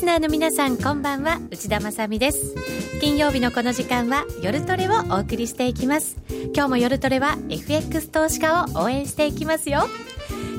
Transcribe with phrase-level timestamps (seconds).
[0.00, 1.38] リスナーの皆さんこんばんは。
[1.50, 2.54] 内田まさです。
[3.02, 6.16] 金曜日のこの時間は夜トレをお送りしていきます。
[6.54, 9.80] 今日も夜トレは FX 投資家を応援していきますよ。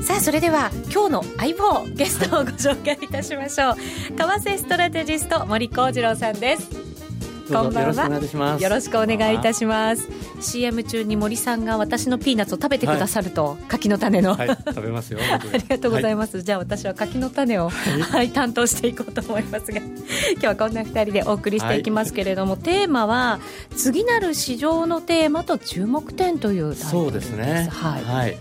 [0.04, 3.74] さあそれでは今日の相棒ゲストをご紹介いたしましょう。
[3.74, 6.81] 為替ストラテジスト森幸次郎さんです。
[7.52, 8.58] こんばんは。
[8.58, 10.08] よろしくお願いいたします。
[10.40, 15.20] CM 中に森さんが私のピーナッツを食べてくださると、はい、柿の種の、はい、食べますよ。
[15.30, 19.80] ありがとうございます、はい、じゃあ私は柿の種を、はい、担当していこうと思いますが。
[20.32, 23.38] 今日はこんな2人でお送りしていきますけれども、テーマは
[23.76, 27.68] 次なる市場のテーマと注目点というそうですね。
[27.70, 28.36] はい。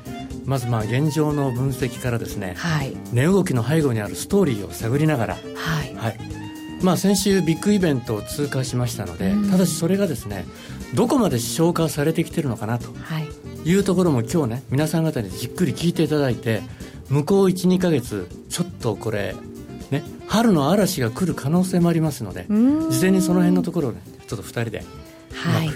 [0.46, 5.40] まずまあ現状の分析からですね、はい、値動きの背後にあるストーリーを探りながら、は
[5.86, 5.96] い。
[5.96, 6.51] はい
[6.82, 10.46] まあ、先週ビッグイベントを通過しましたので、ただしそれがですね
[10.94, 12.90] どこまで消化されてきているのかなと
[13.66, 13.76] い。
[13.76, 16.62] うところも今日ね皆さん方にじっくり聞いていただいて
[17.10, 19.36] 向こう12か月ちょっとこれ
[19.92, 24.84] ね春の嵐が来る可能性もありますので事前にその辺のところをねちょっと2人で
[25.34, 25.70] はい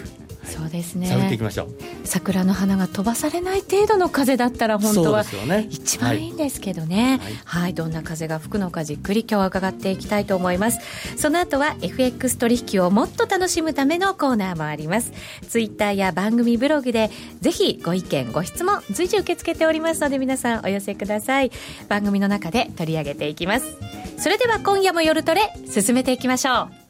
[0.46, 1.08] そうですね。
[1.08, 1.76] 探っていきましょう。
[2.06, 5.24] 桜の花が飛ばされない程度の風だったら本当は
[5.70, 10.80] 一番いいんですけどね、はい、はい、どんな風が吹くのかじっくり今日は伺っていきたいと思います。
[11.18, 15.12] その後は FX 取引をもっと楽しむためのコーナーもあります。
[15.50, 17.10] ツイッターや番組ブログで
[17.42, 21.52] ぜひご意見ご質問随時受け付けておりますので皆さんお寄せください。
[21.90, 23.66] 番組の中で取り上げていきます。
[24.18, 26.85] それでは今夜も夜トレ進めていきましょう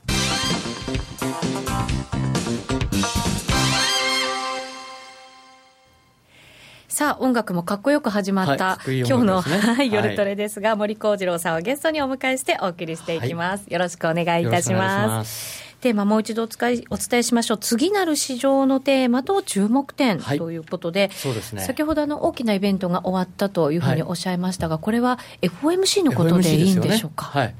[6.96, 13.66] さあ、音楽もかっこよく始まった、はい、今日の、はい、夜トレですが、はい、森幸次郎さんをゲストにお迎えしてお送りしていきます。
[13.68, 15.62] よろしくお願いいたします。
[15.82, 17.58] テーマもう一度お伝えお伝えしましょう。
[17.58, 21.64] 次なる市場のテーマと注目点ということで、そうですね。
[21.64, 27.26] 先ほどあの大きなイベントが終わったというふうにおっしゃいましたが、これは FOMC のことでいいんでしょうか？
[27.36, 27.56] ね、はい。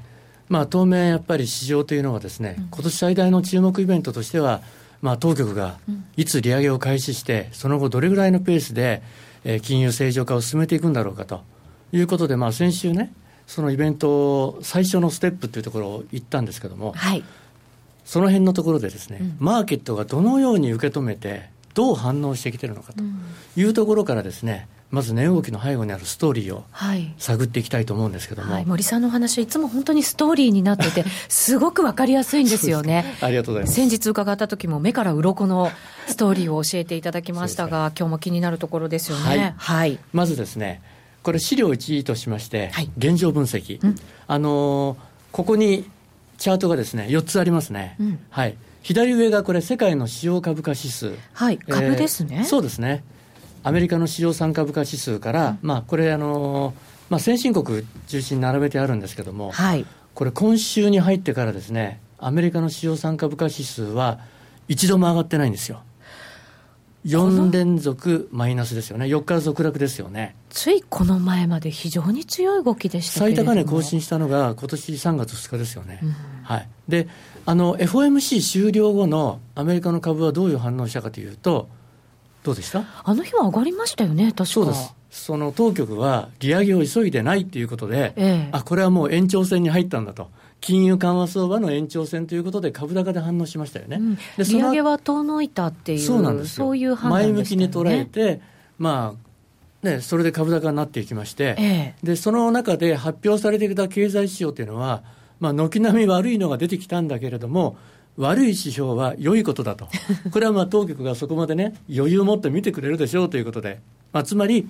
[0.48, 4.62] まあ当面やっぱり市場というのはですね、うん、今年最大の注目イベントとしては、
[5.02, 5.76] まあ当局が
[6.16, 9.02] いつ利上げを開始して、その後どれぐらいのペースで
[9.48, 11.42] え金融正常化を進めていくんだろうかと
[11.92, 13.12] いうことで、まあ、先週ね、
[13.46, 17.22] そのイベント、最初のステップというところを言ったんですけども、はい、
[18.04, 23.04] その辺のところでですね、うん、マーケットがどのように受け止めて、どう反応してきてるのかと
[23.56, 26.64] いうところからですね、まず値動きの背後にあるストーリーを
[27.18, 28.60] 探っていきたいと思うんですけども、はい。
[28.60, 33.16] はい、森さんの話いつも本当にストーリーになってて すごく分かりやすいんですよね。
[33.20, 33.74] ありがとうございます。
[33.74, 35.70] 先日伺った時も目から鱗の
[36.06, 40.80] ストーリーを教えていただきましたが、今日も気になるところですよね、はい、はい、まずですね
[41.22, 43.96] これ資料1としまして、現状分析、うん、
[44.28, 44.96] あのー、
[45.32, 45.90] ここに
[46.38, 48.56] チャートがですね4つありますね、うん、はい。
[48.82, 51.12] 左上がこれ世界の主要株価指数。
[51.32, 51.58] はい。
[51.58, 53.02] 株ですね、えー、そうですね
[53.66, 56.72] アメリカの市場参加株価指数から、うん、まあ、これあの、
[57.10, 59.84] まあ、先進国中心に並べてあるんですけども、はい、
[60.14, 64.20] これ、今週に入ってからですね、アメリカの市場参加株価指数は、
[64.68, 65.82] 一度も上がってないんですよ。
[67.06, 70.36] 4連続マイナスですよね、4日続落ですよね。
[70.48, 75.98] ついこの前まで非常に強い動きでした最高値更新したのが、今年3月2日ですよね。
[76.04, 77.08] うん、はい、で
[77.44, 81.68] あの FOMC 終了後のアメリカの株はどういう反応したかというと、
[82.46, 82.84] どうでした？
[83.04, 84.46] あの日は上がりましたよね、確か。
[84.46, 84.94] そうです。
[85.10, 90.30] その当局は利上げを急いでないということで、ええ、あこれはもう延長戦に入ったんだと。
[90.60, 98.40] 金融緩和相場の延長戦ということで、株高で反応しましたよね、うん、で利上げは遠のいたっていう、そうなんですそういう判断、ね、前向きに捉えて、
[98.78, 99.14] ま
[99.82, 105.02] あね、それで株高になっていきまして、え、でその中で発表されてきた経済指標というのは、
[105.40, 107.76] まあ、軒並み悪いのが出てきたんだけれども、
[108.16, 109.88] 悪い指標は良いことだと、
[110.30, 113.80] これはまあ当局がそこまでね、余裕を持って見てくれるでしょうということで、
[114.12, 114.68] まあ、つまり、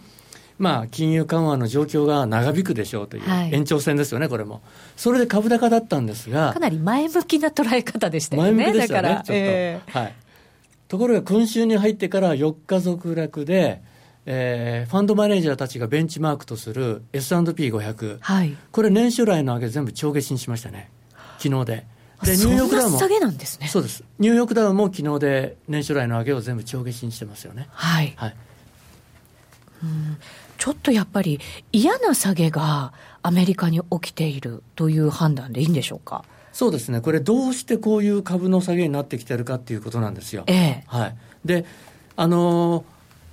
[0.59, 4.63] まあ、金融緩和の状況が長引くでしょうという、延長戦ですよね、これも。
[4.97, 10.15] それで株高だったんですが、かなり前向きな捉え方でしたよね、前向きでしたね、ちょっと、えー、はい。
[10.89, 13.83] ところが今週に入ってから4日続落で、
[14.25, 20.91] えー、ファンドマネージャーたちがベンチマークとする S&P500、はい、これ、年初来の上げ、全部帳消しにしましたね、
[21.39, 21.96] 昨日で。
[22.23, 23.69] でニューヨークダウも下げなんですね。
[23.69, 24.03] そうです。
[24.19, 27.69] ニューヨークダウも昨日で年初来の上げを全部帳消しにしてますよね。
[27.71, 28.37] はい、はい、
[29.83, 30.17] うん。
[30.59, 31.41] ちょっとやっぱり
[31.73, 36.25] 嫌な下げがアメリカに起きているという判断でいいんでしょうか？
[36.53, 40.45] そうですね、これ、どうしてこういう株の下げになってきてるかっていうことなんですよ。
[40.47, 41.67] ええ、はい、で、
[42.17, 42.87] あの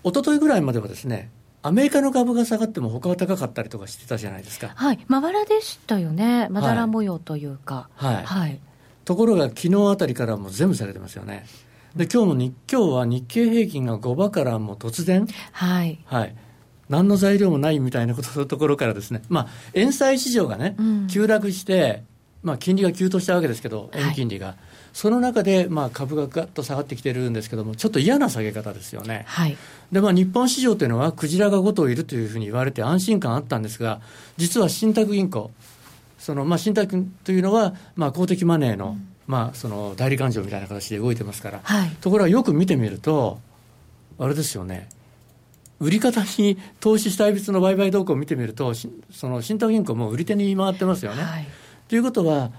[0.04, 1.30] ー、一昨日ぐらいまではですね、
[1.62, 4.74] アメリカの株が下がっても、他は高かったりとかしてたじゃないですか。
[4.76, 7.88] はい、まばらでしたよね、まだら模様というか。
[7.96, 8.60] はい、はい、はい
[9.06, 11.46] ところが昨日あたりからもう全部下げてますよね。
[11.96, 16.36] で今日も日今日は日経平均が5場からも突然、はい、はい、
[16.90, 22.04] 何の材料もないみたいなことのところからですね、まあ、円債市場がね、うん、急落して、
[22.42, 24.48] まあ、金利が急騰したわけですけど、円金利が。
[24.48, 24.56] はい、
[24.92, 29.24] その中で、まあ、株ががっと下がってきてるんですけども、ちょっと嫌な下げ方ですよね。
[29.28, 29.58] はい、
[29.92, 34.02] で、まあ、日本市場というのは、クジラが5頭いるというふうに言われて安心感あったんですが、
[34.38, 35.52] 実は信託銀行、
[36.24, 43.42] そのまあ、信託というのは、まあ、公的マネーの、うん、まあ、その代理勘定みたいな形で動いてますから、はい、ところがよく見てみると、
[44.18, 44.88] あれですよね、
[45.82, 51.24] 売り方に投資主体別の売買動向を見てみると、その信託銀行も売り手に回ってますよね。
[51.24, 51.48] はい、
[51.90, 52.52] ということは、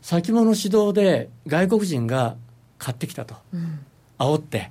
[0.00, 2.36] 先物指導で外国人が
[2.78, 3.80] 買ってきたと、うん、
[4.18, 4.70] 煽って。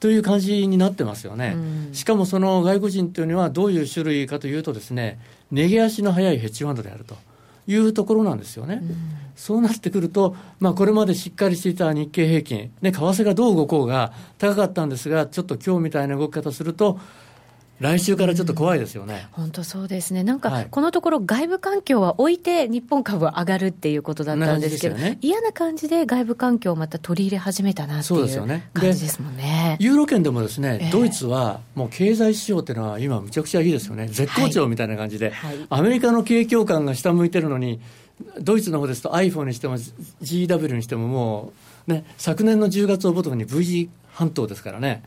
[0.00, 5.20] という感じになってますよね、うん、しかもその外国人というのはどういう種類かというとですね、
[5.52, 7.16] 値毛足の速いヘッジファンドであると
[7.66, 8.80] いうところなんですよね。
[8.82, 8.96] うん、
[9.36, 16.98] そうなってくると、まあ、これまでしっかりしていた日経平均、ね、為替がどう動こうが高かったんですが、ちょっと今日みたいな動き方すると、
[17.80, 28.20] 来週からちょっと怖いですよね、うん、本当そうですね、なんかこのところ、外部環境は置いて、日本株は上がるっていうことだったんですけど、ね、嫌な感じで外部環境をまた取り入れ始めたなっていう
[28.72, 29.76] 感じですもんね。
[29.80, 35.56] ユーロ圏でもですね、えー、ドイツはもう経済指標っていうのは、今、むちゃくちゃいいですよね、絶好調みたいな感じで、はい。
[35.56, 37.80] はい、アメリカの景況感が下向いてるのに、
[38.40, 41.52] ドイツの方ですと iPhone にしても GW にしてもも
[41.88, 45.02] う、ね、昨年の10月をボトムに V 字半島ですからね。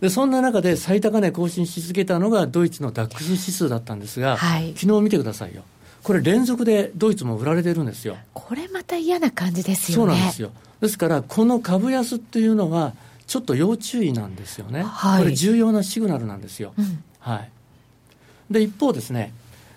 [0.00, 5.62] でそんな中で最高値更新し続けたのがドイツのダックス指数だったんですが、はい、昨日見てくださいよ。
[6.02, 8.16] これ連続でドイツも売られてるんですよ。
[8.32, 10.12] これまた嫌な感じですよね。
[10.12, 10.50] そうなんですよ。
[10.80, 12.94] ですからこの株安っていうのは
[13.26, 14.82] ちょっと要注意なんですよね。
[14.82, 16.72] はい、これ重要なシグナルなんですよ。
[16.78, 17.50] うん、はい。
[18.50, 19.34] で一方ですね、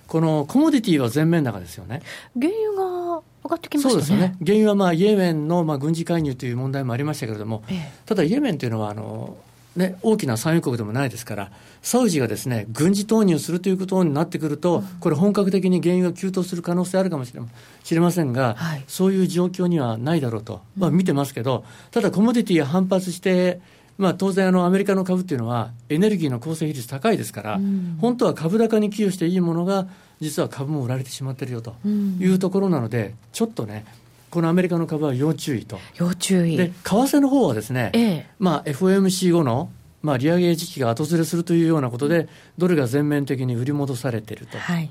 [0.08, 2.02] このコモディティは全面高ですよね。
[2.40, 3.92] 原油が上がってきましたね。
[3.92, 4.36] そうですよね。
[4.46, 9.36] 原油はまあイエメンのまあ軍事介入という問題もありましたけれども、ええ、ただイエメンというのはあの
[9.76, 11.52] ね、大きな産油国でもないですから、
[11.82, 17.42] サウジがですね軍事投入するということになってくると、これ、本格的に原油が急騰する可能性あるかもしれ
[17.84, 23.62] 知れませんが、はい、そういう状況にはないだろうと、まあ、見てますけど、ただ、コモディティが反発して、
[23.98, 29.88] まあ、当然あの、アメリカの株っていうのは、エネルギーの構成比率高いですから、うん、本当は株高に寄与していいものが、
[30.20, 33.86] 実は株も売られてしまってるよというところなので、ちょっとね、
[34.32, 35.78] このアメリカの株は要注意と。
[35.98, 36.56] 要注意。
[36.56, 39.70] で、為替の方はですね、ええ、まあ FOMC 後の、
[40.02, 44.58] まあ利上げ時期が後ずれするというようなことで、ドルが全面的に売り戻されていると。
[44.58, 44.90] はい、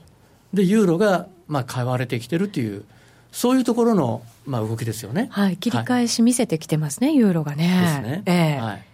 [0.52, 2.84] で、ユーロが、まあ買われてきてるという、
[3.32, 5.28] そういうところの、まあ動きですよね。
[5.30, 5.56] はい。
[5.56, 7.80] 切り返し見せてきてますね、はい、ユーロがね。
[7.82, 8.22] ですね。
[8.26, 8.84] ええはい。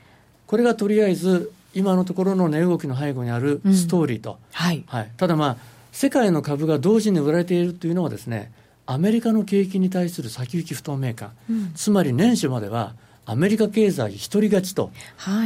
[0.47, 4.31] これがとりあえず、今のところの値動きの背後にあるストーリーと。
[4.31, 4.85] うん、はい。
[4.87, 5.11] はい。
[5.17, 5.57] ただまあ、
[5.91, 8.53] 世界の株が同時に売られているというのはですね、
[8.87, 12.95] アメリカの景気に対する先行き不透明感、うん、つまり年初までは
[13.27, 14.93] アメリカ経済一人勝ちと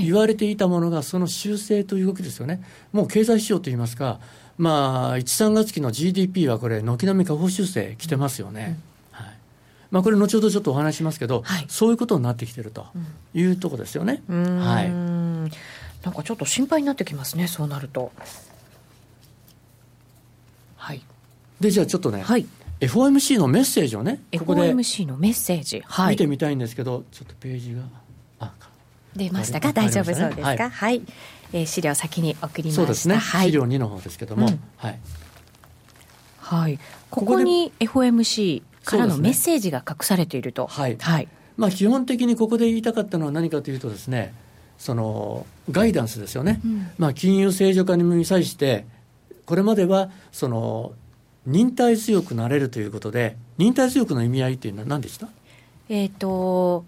[0.02, 4.20] 言われていたものが、その修正という動きですよね、もう経済指標といいますか、
[4.58, 8.78] まあ、1、3月期の GDP はこれ、軒並み下方修正来てますよね。
[9.12, 9.36] うん、はい。
[9.90, 12.86] まあ、これ、後ほどちょっとお話しますけど、はい、そういうことになってきてると
[13.32, 14.22] いうところですよね。
[14.28, 18.12] はい、なんかちょっと心配になってきますね、そうなると。
[20.76, 21.02] はい、
[21.60, 22.46] でじゃあちょっとね、はい、
[22.80, 27.82] FOMC のメッセージをね、ここで FOMC のメッセージ、はい、見てみたいんですけど、ちょっとページが、
[28.38, 28.52] あ
[29.14, 31.02] 出ましたか、大丈夫そうですか、はい、はい、
[31.52, 32.76] えー、資料先に送りました。
[32.76, 34.98] そうですね、はい、資料2の方ですけども、うん、はい、
[36.38, 36.78] はい、
[37.10, 40.66] ここに FOMC からのメッセージが隠されていると。
[40.66, 41.28] はい、はい。
[41.56, 44.32] まあ、基本的にここで言いたかったのは何かというとですね、
[44.78, 48.86] そのガイダンスですよね、うん、まあ、金融正常化に際して、
[49.44, 50.92] これまではその
[51.46, 55.28] 忍耐強くなれるということで、忍耐強くの意味合いっていうのは何でした？
[55.88, 56.84] えっ、ー、と、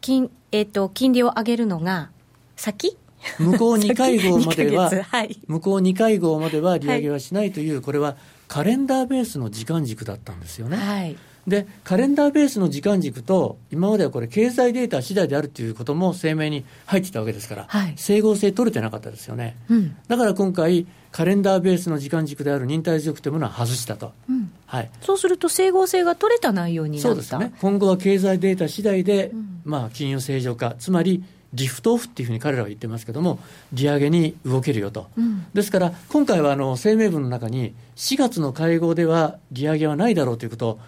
[0.00, 2.10] 金、えっ、ー、と、金利を上げるのが
[2.56, 2.96] 先？
[3.38, 8.16] 向こう2回号までは、 はい、向こう2回号までは利上げはしないという、はい、これは
[8.54, 10.76] カレンダーベースの時間軸だったんですよね。
[10.76, 11.16] はい、
[11.48, 19.56] で、カレンダーベースの時間軸と、今まではこれ、経済データ次第であるということも声明に入ってたわけですから、はい、整合性取れてなかったですよね。
[19.68, 27.08] うん、だから今回、カレンダーベースの時間軸である忍耐強くというものは外したと、うん、はい、そうすると整合性が取れた内容になった。
[27.08, 33.38] そうですね、今後は経済データ次第で、うん、まあ、金融正常化、つまりリフトオフっていうふうに彼らは言ってますけども、
[33.72, 40.80] 利上げに動けるよと、うん、ですから、今回はあの声明文の中に、4月の会合では利上げはないだろうということを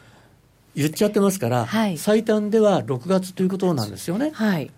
[0.75, 4.33] 言っちゃってますから、はい、最短では6月ということなんですよね。
[4.35, 4.71] はい、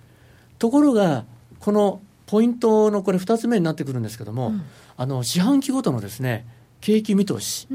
[0.59, 1.25] ところが、
[1.59, 4.63] このポイントのこれ、2つ目になってくるんですけども、うん、
[4.97, 6.47] あの四半期ごとのですね
[6.83, 7.67] 景気見通し、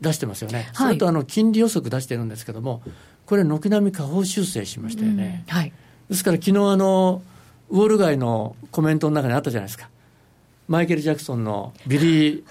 [0.00, 2.82] 出してますよね、それとあの金利予測出してるんですけども、
[3.26, 5.44] これ、軒並み下方修正しましたよね。
[5.46, 5.72] はい、
[6.08, 7.22] ですから、昨日あの
[7.70, 9.88] ウォール街のコメントの中にあったじゃないですか、
[10.68, 12.44] マイケル・ジャクソンのビリー・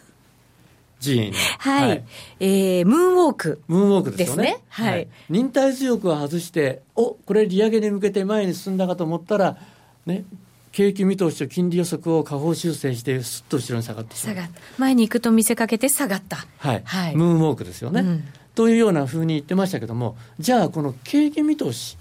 [1.02, 2.04] 寺院はい、はい、
[2.40, 9.58] えー、ムーンウォークムーンウォークですよね、ね、はい、はい、忍耐強くは外しておこれ利上げに向けて前に進んだかと思ったら
[10.06, 10.26] ね
[10.72, 14.48] 景気見通しと金利予測を下方修正して、すっと後ろに下がって下が
[14.78, 18.24] 前に行くと見せかけて下がった、はい、はい、ムーンウォークですよね、うん、
[18.54, 21.98] というようなふうに言ってましたけども、じゃあ、この景気見通し、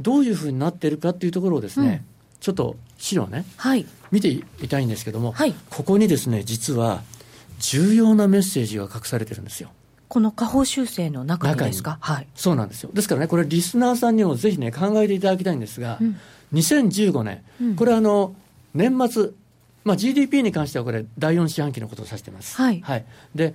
[0.00, 2.13] どういうふうになってるかっていうところをですね、うん、
[2.44, 7.02] ちょっと資料ね、はい、見ていたいんですけども、はい、ここにですね、実は
[7.58, 9.70] 重要なメッセージが隠されてるんですよ。
[10.08, 12.90] この下方修正の中にですか、はい、そうなんですよ。
[12.92, 16.20] ですからね、これ、リスナーさんにもぜひね、考えていただきたいんですが、うん、
[16.52, 17.42] 2015年、
[17.76, 18.34] これあの、
[18.74, 19.30] 年末、
[19.84, 22.58] まあ、GDP に関してはこれ、第4四半期のことを指しています。
[22.58, 23.54] はい、はい、で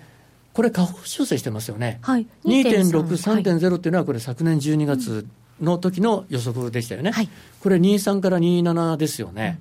[0.53, 5.27] これ、下方修正してますよね、はい、2.6、3.0っていうのは、これ、昨年12月
[5.61, 9.59] の時の予測でしたよね、はい、これ、23から27ですよね。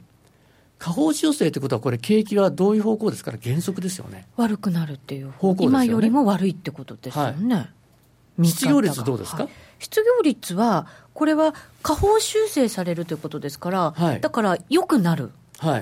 [0.79, 4.27] 下方修正ということは、これ、景気はどういう方向ですから、減速ですよね。
[4.37, 5.31] 悪くなるっていう。
[5.31, 7.55] 方向ね、今よりも悪いってことですよね。
[7.55, 7.69] はい。
[8.47, 15.33] 失業率どうですか、はい、失業率は、これは下方修正されるということですから、はい、だから良くなる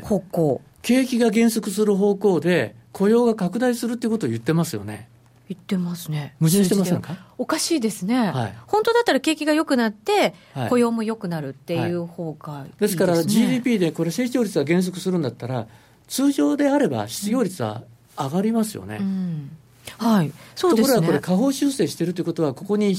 [0.03, 5.11] 方向、はい、景気が減速する方向で、雇用が拡大するっていうことを言ってますよね。
[5.49, 6.35] 言ってますね。
[6.41, 7.17] 矛盾してませんか？
[7.39, 10.35] おかしいですね、はい、本当だったら景気が良くなって、
[10.69, 15.67] 雇用も良くなるっていう方が、ね、ですから GDP でこれ、成長率が減速するんだったら、
[16.09, 17.83] 通常であれば失業率は
[18.19, 18.99] 上がりますよね。
[19.01, 19.51] うん、
[19.99, 20.95] はい、そうですね。
[20.97, 22.97] ところがこれ、下方修正してるということは、ここに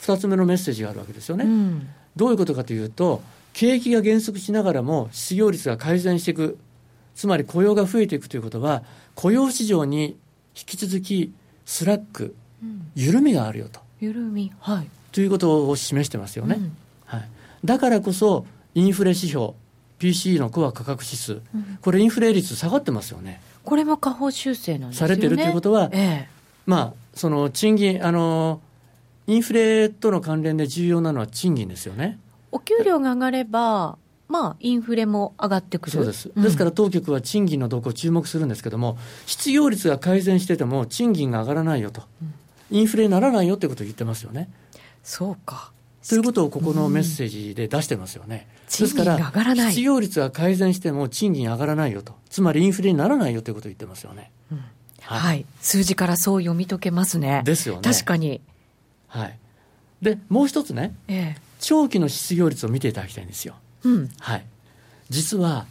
[0.00, 1.44] 2つ目のメッセージがあるわけですよね。
[1.44, 6.58] うん、どういうことかというと、景気が減速しながらも失業率が改善していく、
[7.14, 8.82] つまり雇用が増えていくということは、
[9.14, 10.16] 雇用市場に
[10.54, 11.32] 引き続き
[11.66, 12.34] slack、
[12.94, 13.80] 緩みがあるよと。
[14.00, 14.88] 緩み、はい。
[15.12, 16.56] ということを示してますよね。
[16.58, 17.28] うん、はい、
[17.64, 19.52] だからこそ、インフレ指標、
[19.98, 23.40] PCE のコア価格指数、うん、これ、インフレ率下がってますよね。
[23.64, 25.14] これも下方修正なんですよね。
[25.14, 26.28] されてるということは、ええ、
[26.66, 28.60] まあ、その賃金、あの、
[29.26, 32.18] インフレとの関連で重要なのは賃金ですよね。
[32.52, 42.02] お給料が上がれば、まあ、インフレも上がってくるそうです、ですから当局は賃金の動向を注目するんですけれども、失業率が改善してても、賃金が上がらないよと、
[42.70, 44.48] インフレにならないよということを言ってますよね。
[45.04, 45.70] そうか
[46.08, 48.48] ということをここのメッセージで出してますよね。
[48.48, 49.32] うん、ですから、
[49.70, 54.30] 失業率が改善しても賃金上がらないよと、つまりインフレにならないよということを言ってますよね。
[54.50, 54.64] うん
[55.06, 57.42] はい、はい、数字からそう読み解けますね。
[57.44, 57.82] ですよね。
[57.82, 58.40] 確かに。
[59.06, 59.38] はい。
[60.02, 63.54] で、もう一つね、ええ、長期の失業率を見ていただきたいんですよ。
[63.86, 64.44] うん、はい、
[65.10, 65.66] 実は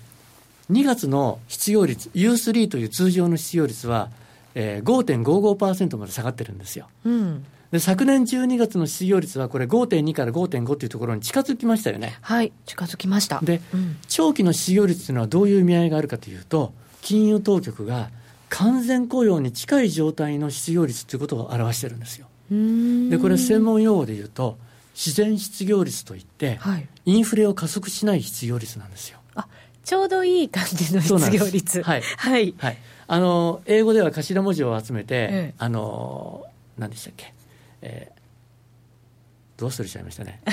[0.72, 4.10] 2月の失業率 U3 という通常の失業率は、
[4.56, 6.88] えー、5.55%まで下がってるんですよ。
[7.04, 7.46] うん。
[7.72, 12.18] で昨年12月の失業率はこれ5.2から5.5というところに近づきましたよね。
[12.22, 12.52] はい。
[12.66, 13.40] 近づきました。
[13.44, 18.10] で、うん、長期の失業率というのはどういう意味合いがあるかというと金融当局が
[18.50, 22.28] 完全雇用に近い状態の失業率ということを表してるんですよ。
[22.50, 24.58] でこれ専門用語で言うと
[24.96, 29.20] 自然失業率といって、はい、インフレを加速しない失業率なんですよ。
[29.36, 29.48] あ
[29.84, 31.84] ちょうどいい感じの失業率。
[31.84, 32.78] はい、はい、はい。
[33.08, 36.46] あの英語では頭文字を集めて、ええ、あの
[36.78, 37.34] 何でしたっけ、
[37.82, 40.40] えー、どうするしちゃいましたね？
[40.48, 40.50] あ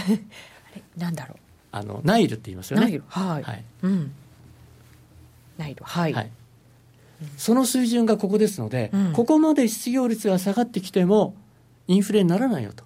[0.74, 1.38] れなんだろう。
[1.70, 2.82] あのナイルって言いますよね。
[2.82, 3.42] ナイルはい。
[3.44, 4.12] はい、うん。
[5.56, 6.12] ナイルはい。
[6.12, 6.30] はい
[7.36, 11.36] その水準がここですので、うん、ここまで失業率が下がってきても、
[11.86, 12.82] インフレにならないよと。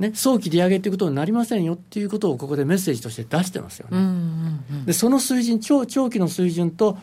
[0.00, 3.98] ね、早期利上げということになりませんよっていうことをここでメッセージとして出してますよね。
[4.86, 6.96] でその水準長、長期の水準と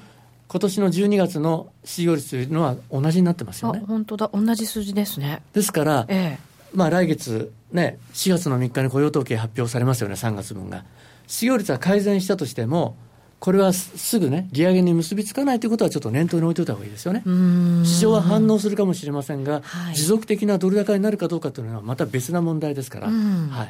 [0.47, 3.83] 今年の12月の失業率というのは同じになってますよね。
[3.87, 5.43] 本当だ、同じ数字ですね。
[5.53, 6.39] ですから、ええ、
[6.73, 10.83] まあ来月、ね、4月の3日に雇用統計発表されますよね、3月分が。
[11.27, 12.95] 失業率は改善したとしても、
[13.39, 17.24] これはすぐね、利上げに結びつかないということは、ちょっと念頭に置いておいた方がいいですよね。
[17.86, 23.08] 市場は反応するかもしれませんが、はい、持続的なドル高になるかどうかというのは、また別な問題ですから。
[23.08, 23.63] は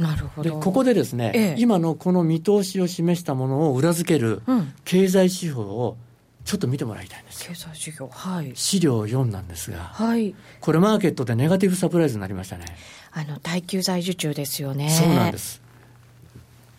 [0.00, 0.50] い、なるほど。
[0.50, 4.42] でここでですね、ええ、今のこの見通しを示したものを裏付ける
[4.84, 5.96] 経済指標を
[6.44, 8.52] ちょっと見てもらいたいんです経済指標はい。
[8.54, 12.64] 資料4なんですが、はい、これマーケットでネガティブサプライズになりましたね。
[13.12, 14.90] あの耐久財受注ですよね。
[14.90, 15.61] そうなんです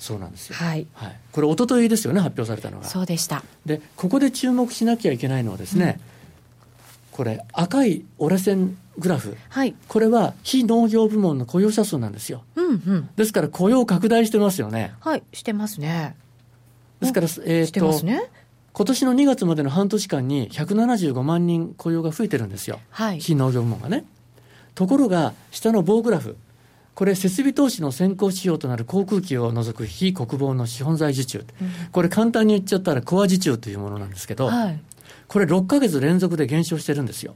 [0.04, 0.56] そうなんですよ。
[0.56, 0.86] はい。
[0.94, 2.86] はい、これ、一昨日ですよね、発表されたのが。
[2.86, 3.42] そうでした。
[3.66, 6.02] で、ここで注目しなきゃいけないのはですね、
[7.12, 12.44] うん、これ、赤い折れ線グラフ、はい、これは非農業部門の雇用者数なんですよ。
[12.56, 14.94] うんうん、ですから、雇用拡大してますよね。
[15.00, 16.18] はい、してますね。
[17.00, 18.30] ですから、えっ、ー、と、ね、
[18.74, 22.82] 今年の2月までの半年間に175万人雇用が増えてるんですよ。
[22.90, 24.04] はい、非農業部門がね。
[24.76, 26.36] ところが、下の棒グラフ、
[26.96, 31.46] これ、設備投資の先行指標となる航空機を除く非国防の資本財受注、うん、
[31.92, 34.80] これ、簡単に言っちゃったら、コア受注というものなんですけど、はい、
[35.28, 37.36] これ6か月連続で減少してるんですよ。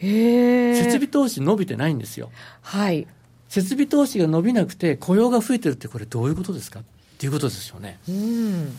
[0.00, 2.30] 設備投資伸びてないんですよ。
[2.62, 3.06] はい。
[3.48, 6.80] 設備投資が伸びなくて雇用が増えてるってこれどういうことですか？
[6.80, 6.82] っ
[7.18, 7.98] ていうことですよね。
[8.08, 8.78] うん。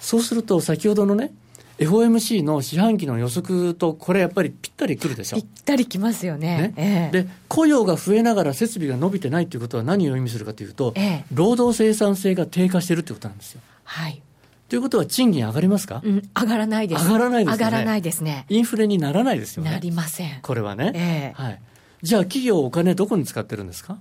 [0.00, 1.32] そうすると先ほどのね、
[1.78, 5.36] FOMC の四半期の予測と、これやっぱりぴったりくるでしょ。
[5.36, 6.74] ぴったりきますよね。
[6.76, 13.60] ねえで、雇用が増えながら設備が伸びてないということは何を意味するかというと、え、労働生産性が低下してるってことなんですよ。
[13.84, 14.22] はい。
[14.68, 17.04] ということは賃金上がりますか、うん、上がらないです。
[17.04, 17.64] 上がらないですね。
[17.64, 18.46] 上がらないですね。
[18.48, 19.70] インフレにならないですよね。
[19.70, 20.40] なりません。
[20.40, 20.92] これはね。
[20.94, 21.60] ええ、はい。
[22.02, 23.98] じゃあ企業お金どこに使ってるんですか？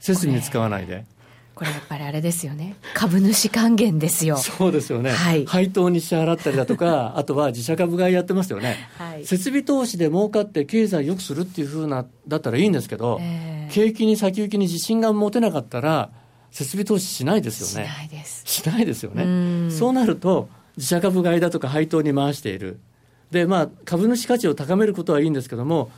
[0.00, 1.06] 設備に使わないで。
[1.54, 2.76] これやっぱりあれですよね。
[2.94, 4.36] 株主還元ですよ。
[4.36, 5.10] そうですよね。
[5.10, 5.44] はい。
[5.44, 8.88] 配当に支払ったりだとか、 あとは自社株買いやってますよね。
[8.98, 9.26] はい。
[9.26, 16.10] 設備投資で儲かって経済良くするっていうふうな、だったらいいんですけど、えー、景気に先行きに自信が持てなかったら、
[16.50, 17.88] 設備投資しないですよね。
[17.88, 18.42] しないです。
[18.46, 19.70] しないですよね。
[19.70, 22.80] そうなると、自社株買いだとか配当に回している。
[23.30, 25.90] で、まあ、株主価値を高めることはいいんですけども、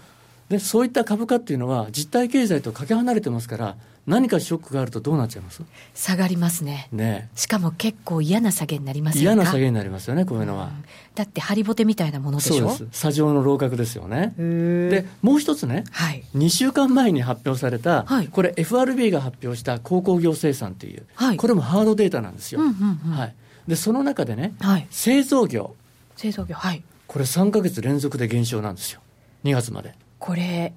[0.49, 5.63] でそういった株価っていうのは、実体経済とかけ離れてますから、何かショックがあるとどうなっちゃいます？
[5.95, 6.89] 下がりますね。
[6.93, 7.31] ね。
[7.35, 10.71] しかも結構嫌な下げになりますよ嫌な下げになりますよね、こういうのは。
[11.15, 12.69] だって、ハリボテみたいなものでしょ？
[12.71, 14.35] そうです、砂上の楼閣ですよね。
[14.37, 22.61] で、もう一つね、はい、2週間前に発表された、はい、これ、FRB が発表した鉱工業生産という、はい、これもハードデータなんですよ。
[22.61, 23.35] うんうんうん、はい。
[23.67, 25.75] でその中でね、はい、製造業。
[26.17, 26.83] 製造業はい。
[27.07, 29.01] これ3か月連続で減少なんですよ。
[29.45, 29.95] 2月まで。
[30.19, 30.73] これ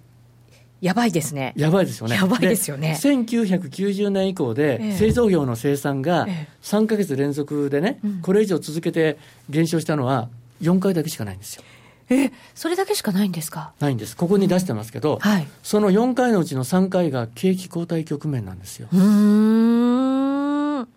[0.80, 1.54] やばいですね。
[1.56, 2.16] やばいですよね。
[2.16, 2.98] やばいですよね。
[3.02, 6.28] 1990年以降で、製造業の生産が
[6.62, 9.18] 3か月連続でね、これ以上続けて
[9.50, 10.30] 減少したのは
[10.62, 11.64] 4回だけしかないんですよ。
[12.10, 13.74] え、それだけしかないんですか？
[13.80, 14.16] ないんです。
[14.16, 18.88] ここに出してますけど、うんはい、その4回のうちの3回が景気後退局面なんですよ。
[18.94, 20.78] うん。
[20.80, 20.88] はい。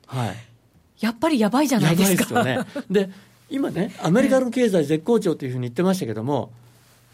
[1.01, 2.39] やっぱりやばいじゃないですか。
[2.39, 3.09] やばいですよね。
[3.09, 3.11] で、
[3.49, 6.53] 今ね、アメリカの経済絶好調というふうに言ってましたけども、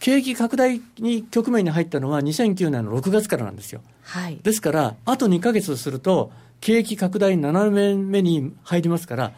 [0.00, 3.80] 景気拡大に局面に入ったのは2009年の6月からなんですよ。
[4.02, 4.38] はい。
[4.42, 6.30] ですから、あと2か月すると、
[6.61, 9.32] 景気拡大7年目に入りますから、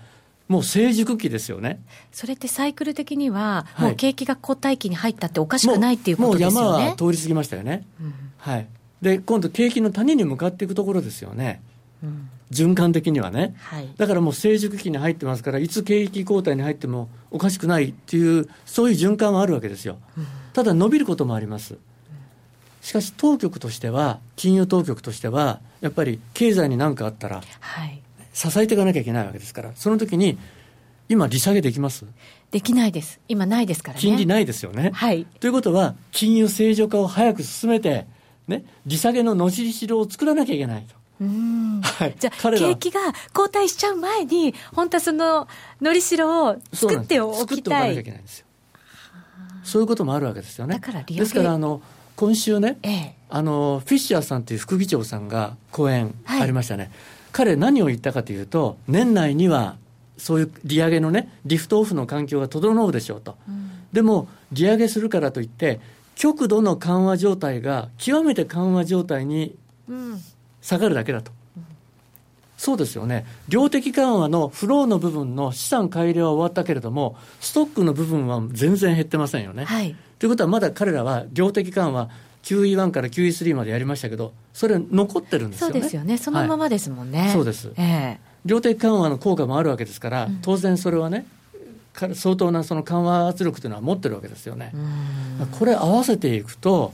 [0.49, 1.81] もう成熟期ですよね。
[2.11, 6.55] それってサイクル的には、もう景気が後退期に入ったっておかしくないっていうことですよね。
[6.55, 7.87] もう山は通り過ぎましたよね。
[8.01, 8.67] うん、はい。
[9.03, 11.61] で、今度景気の谷に向かっていくところですよね。
[12.03, 21.77] うん循環的にはね、はい、だからもう成熟期に入ってますから、いつ景気後退に入ってもおかしくないっていう、そういう循環はあるわけですよ、うん、ただ伸びることもあります。
[22.81, 27.43] しかし当局としては、金融当局としては、やっぱり経済に何かあったら、
[28.33, 30.39] 支えていかなきゃいけないわけですから、その時に、
[31.09, 32.05] 今、利下げできます？
[32.51, 34.01] できないです、今、ないですからね。
[34.01, 34.91] 金利ないですよね。
[34.95, 38.07] はい、ということは、金融正常化を早く進めて、
[38.47, 40.95] ね、利下げののしりしろを作らなきゃいけないと。
[41.21, 43.01] はい、じゃあ、景気が
[43.35, 45.49] 後退しちゃう前に、本当はその
[45.81, 47.41] のりしろを作っておきたい。
[47.41, 48.47] 作っておかなきゃいけないんですよ。
[49.69, 50.75] そういうこともあるわけですよね。
[50.75, 51.83] だからですからあの
[52.17, 56.93] 今週ね、ええ、あのフィッシャーさんという副議長さんが講演ありましたね、はい、
[57.33, 59.77] 彼何を言ったかというと年内には
[60.17, 65.81] そういう利上げのねリフトオフの環境が整うでしょうと、うん、でも利上げするからといって
[66.17, 69.55] 極度の緩和状態が極めて緩和状態に
[70.61, 71.31] 下がるだけだと。
[72.59, 79.65] そうですよね、量的緩和のフローの部分の資産改良は終わったけれども、ストックの部分は全然減ってませんよね。
[79.65, 82.11] はい、ということは、まだ彼らは量的緩和、
[82.43, 85.73] QE1 から QE3 までやりましたけど、それ、残ってるんですよね。
[85.75, 87.21] そうですよね、そのままですもんね。
[87.21, 91.27] はい、そうです、えー、量的緩和の効果もあるわけですから、当然それはね、
[92.15, 94.73] 相当なその緩和圧力というのは持ってるわけですよね。
[95.59, 96.93] これ合わせていくと、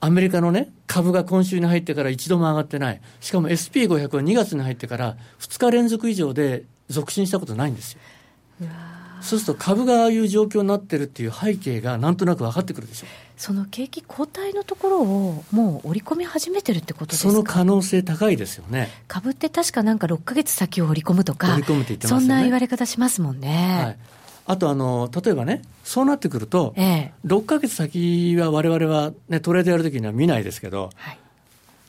[0.00, 3.00] アメリカのね、株が今週に入ってから一度も上がってない。
[3.20, 8.00] しかも SP500 は2月に入ってから2日連続以上で続伸したことないんですよ。
[9.20, 13.06] そうすると株がああいう状況になってるっていう背景がなんとなく分かってくるでしょ
[13.36, 17.30] その景気後退のところをもう織り込み始めてるってことですか？
[17.32, 18.88] その可能性高いですよね。
[19.08, 23.98] 株って確かなんか6か月先を織り込むとか織り込むって言ってます、ね、そんな言われ方しますもんね、はい
[24.48, 31.18] あとあの、例えばね、そうなってくると、ええ、6か月先はわれわれは、ね、トレードやるときには見ないですけど、はい、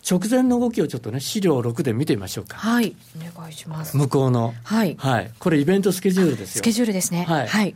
[0.10, 2.58] 直前の動きをちょっとね、資料6で見てみましょうか。
[2.58, 3.96] はい、お願いします。
[3.96, 4.54] 向こうの。
[4.64, 4.98] はい。
[5.00, 5.32] はい。
[5.40, 6.60] これイベントスケジュールですよ。
[6.60, 7.24] スケジュールですね。
[7.24, 7.48] はい。
[7.48, 7.76] はい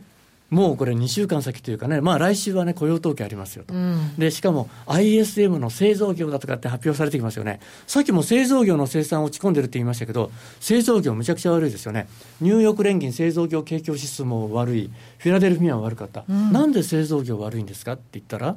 [0.54, 3.74] もうこれ2週間先というかね、まあ来週はね、雇用統計ありますよと。
[3.74, 7.58] うん、で、しかも ISM の製造業だとかって発表されてきますよね。
[7.86, 12.06] さっきも製造業の生産落ち込んでるって言いましたけど、製造業むちゃくちゃ悪いですよね。
[12.40, 14.90] ニューヨーク連銀製造業景況指数も悪い。
[15.18, 16.24] フィラデルフィアは悪かった。
[16.28, 18.56] うん、なんで製造業悪いんですかって言ったら、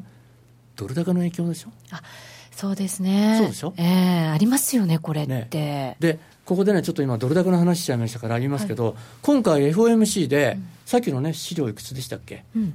[0.75, 1.69] ドル高の影響でしょ？
[1.89, 2.01] あ
[2.51, 3.37] そうですね。
[3.39, 3.73] そうでしょ？
[3.77, 5.57] ええー、ありますよね、これって。
[5.57, 12.73] ね、で、ここでね、ちょっと今、ドル高の話しちゃいましたから言いますけど、はい、今回 FOMC で、うん、さっきのね、資料いくつでしたっけ、うん、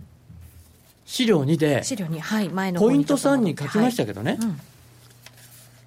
[1.07, 4.41] 資料2で、資料2、はい、前のポイント3に書きましたけどね、はい。
[4.49, 4.61] うん、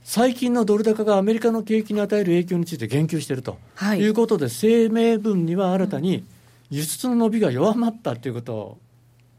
[0.03, 6.25] 最近のドル高がアメリカの景気に与える影響について言及していると、はい、いうことで、声明文には新たに
[6.71, 8.77] 輸出の伸びが弱まったということを、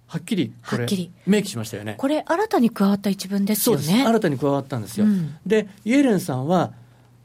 [0.07, 0.87] はっきりこれ、
[1.27, 1.97] 明記しましたよね。
[1.99, 4.05] これ、新たに加わった一文ですよね。
[4.07, 5.07] 新たに加わったんですよ。
[5.45, 6.73] で、イエレンさんは、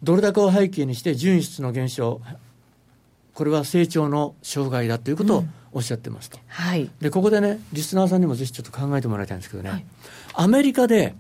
[0.02, 2.20] ドル高を背景にして純出の減少、
[3.42, 9.86] これは成長の障害だということをおっしゃってますと、うんはい、でここでね、リスナーさんにもぜひちょっと考えてもらいたいんですけどね、はい、
[10.36, 11.16] アメリカで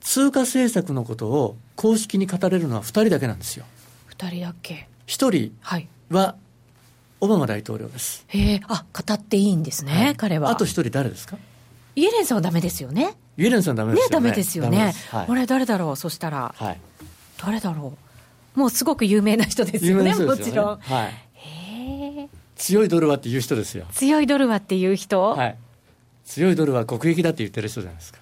[0.00, 3.66] 通貨政策のことを公式に語れるのは2人だけなんですよ。
[4.16, 6.36] 2人だけ1人は、
[7.20, 8.24] オバマ大統領です。
[8.28, 10.48] へえ、あ語っていいんですね、はい、彼は。
[10.48, 11.36] あと1人誰ですか？
[11.96, 13.14] イエレンさんはだめですよね。
[13.36, 14.08] イエレンさんだめですよね。
[14.08, 14.94] ね、ダメですよね。
[15.10, 16.54] はい、これ誰だろう、そしたら。
[16.56, 16.80] はい、
[17.36, 18.58] 誰だろう？
[18.58, 20.78] もうすごく有名な人ですよね、よねもちろん。
[20.80, 21.12] はい、へ
[22.58, 23.86] 強いドルはっていう人ですよ。
[23.92, 25.56] 強いドルはっていう人、はい、
[26.24, 28.18] 強いドルは国益だって言ってる人じゃないですか。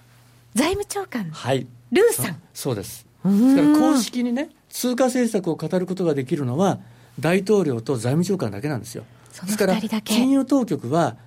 [0.55, 2.41] 財務長官、はい、ルーさん？
[2.53, 3.05] そうです。
[3.23, 6.79] だから公式にね、通貨政策を語ることができるのは、
[7.19, 9.03] 大統領と財務長官だけなんですよ。
[9.43, 11.17] ですから、金融当局は、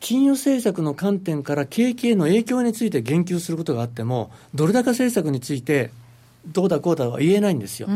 [0.00, 5.90] 金融政策の観点から景気への影響について言及することがあっても、ドル高政策について
[6.46, 7.88] どうだこうだは言えないんですよ。
[7.88, 7.92] で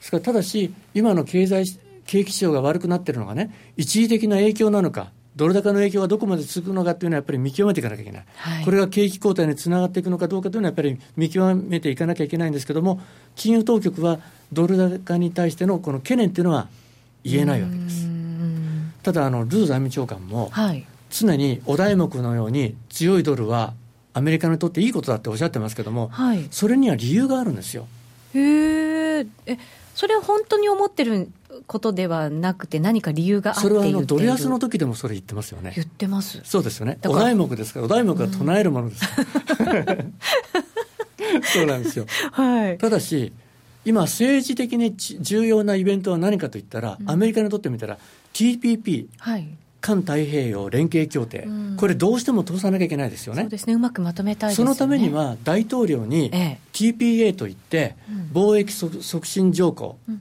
[0.00, 1.66] すからただし、今の経済
[2.10, 13.00] 景気指標が悪くなってるのがね、一時的な影響なのか、ドル高の影響がどこまで続くのかっていうのはやっぱり見極めていかなきゃいけない、はい、これが景気後退につながっていくのかどうかというのはやっぱり見極めていかなきゃいけないんですけども、
[13.36, 14.18] 金融当局は
[14.52, 16.66] ドル高に対してのこの懸念っていうのは
[17.22, 18.08] 言えないわけです。
[19.04, 20.50] ただあの、ルー財務長官も、
[21.10, 23.72] 常にお題目のように強いドルは
[24.14, 27.86] アメリカにとっていいことだっておっしゃってますけども、はい、それには理由があるんですよ。
[28.34, 29.26] へえ、
[30.00, 31.30] それは本当に思ってる
[31.66, 35.74] ことではなくて、何か理由があってそれはあのドル安の時でもそれ言ってますよね。
[35.76, 36.40] 言ってます。
[36.42, 36.98] そうですよね。
[37.06, 39.04] お題目ですから、お題目は唱えるものです。
[41.52, 42.06] そうなんですよ。
[42.32, 43.34] はい、ただし、
[43.84, 47.98] 今、政治的に重要なイベントは何かといったら、うん、アメリカにとってみたら、
[48.32, 49.48] TPP、はい、
[49.80, 53.42] 環太平洋連携協定、うん、これ、どうしても通さなきゃいけないですよね。
[53.42, 56.30] そうですね、うまくまとめたい、ね、そのためには、大統領に
[56.72, 57.96] TPA といって、
[58.32, 60.20] 貿易促進条項、うん、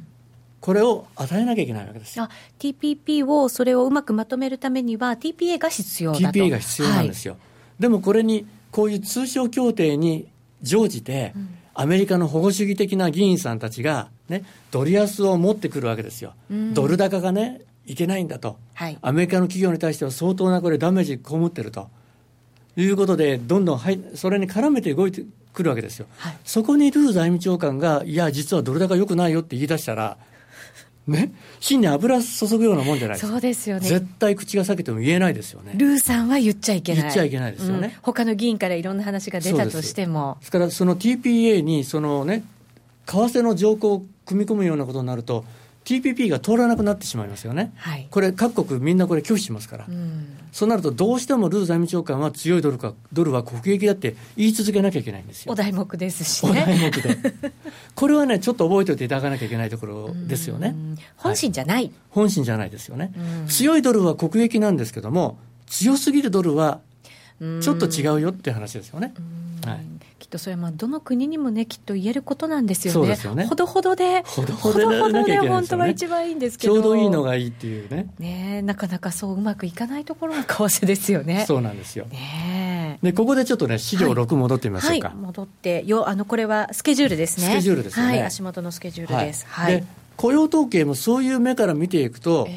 [0.62, 6.40] これを与えなきゃいけないわけですあ TPP を、それをうまくまとめるためには、TPA が必要だと。
[6.40, 7.34] TPA が必要なんですよ。
[7.34, 7.40] は
[7.80, 10.28] い、でもこれに、こういう通商協定に
[10.62, 16.34] 乗じて、うん、アメリカの保護主義的な議員さんたちが、ね、ドル安を持ってくるわけですよ。
[16.74, 21.90] ドル高がね、いけないんだと、はい、アメリカの企業に対しては相当なこれダメージ被ってると
[22.78, 25.24] いうことで、どんどんはいそれに絡めて動いて
[25.54, 30.18] くるわけですよ、はい、そこにルー財務長官が、いや、実はドル高良くないよって言い出したら、
[31.08, 33.32] ね、芯に油注ぐようなもんじゃないですか。
[33.32, 33.90] そうですよね。
[33.90, 35.74] 絶対口が裂けても言えないですよね。
[35.76, 37.02] ルーさんは言っちゃいけない。
[37.02, 37.88] 言っちゃいけないですよね。
[37.88, 40.38] うん、他の議員からいろんな話が出たとしても。
[40.40, 42.44] ですから、その TPA に、そのね、
[43.08, 45.46] 為替の条項を組み込むようなことになると、
[45.90, 55.52] TPP が通らなくなってしまいますよね、はい、これ、各国みんなこれ拒否しますから、うん、そうなると、どうしてもルー財務長官は強いドルかドルは国益だって言い続けなきゃいけないんですよ。
[55.52, 56.52] お題目ですしね。
[56.52, 57.18] お題目で。
[57.96, 60.76] これはね、ちょっと覚えておいていただかなきゃいけないところですよね。
[61.18, 63.12] 本心じゃない、はい、本心じゃないですよね。
[63.48, 66.82] 強いドルは国益なんですけども、強すぎるドルは
[67.62, 69.14] ちょっと違うよって話ですよね。
[69.66, 72.94] はいきっとそれはまあどの国にもねきっと言えることなんですよね。
[72.94, 73.46] そうですよね。
[73.46, 76.74] ほどほどで、ほどほどで、本当は一番いいんですけど。
[76.74, 78.08] ちょうどいいのがいいっていうね。
[78.20, 81.46] ねなかなかそううまくいかないところが為替ですよね。
[81.48, 82.06] そうなんですよ。
[82.06, 85.08] ねでここでちょっとね資料6戻ってみましょうか。
[85.08, 87.48] はい、戻ってよあのこれはスケジュールですね。
[87.48, 88.06] スケジュールですね。
[88.06, 89.46] はい、足元のスケジュールです。
[89.48, 89.78] はい。
[89.78, 89.84] で
[90.18, 92.56] 雇用統計もそういう目から見ていくと、えー、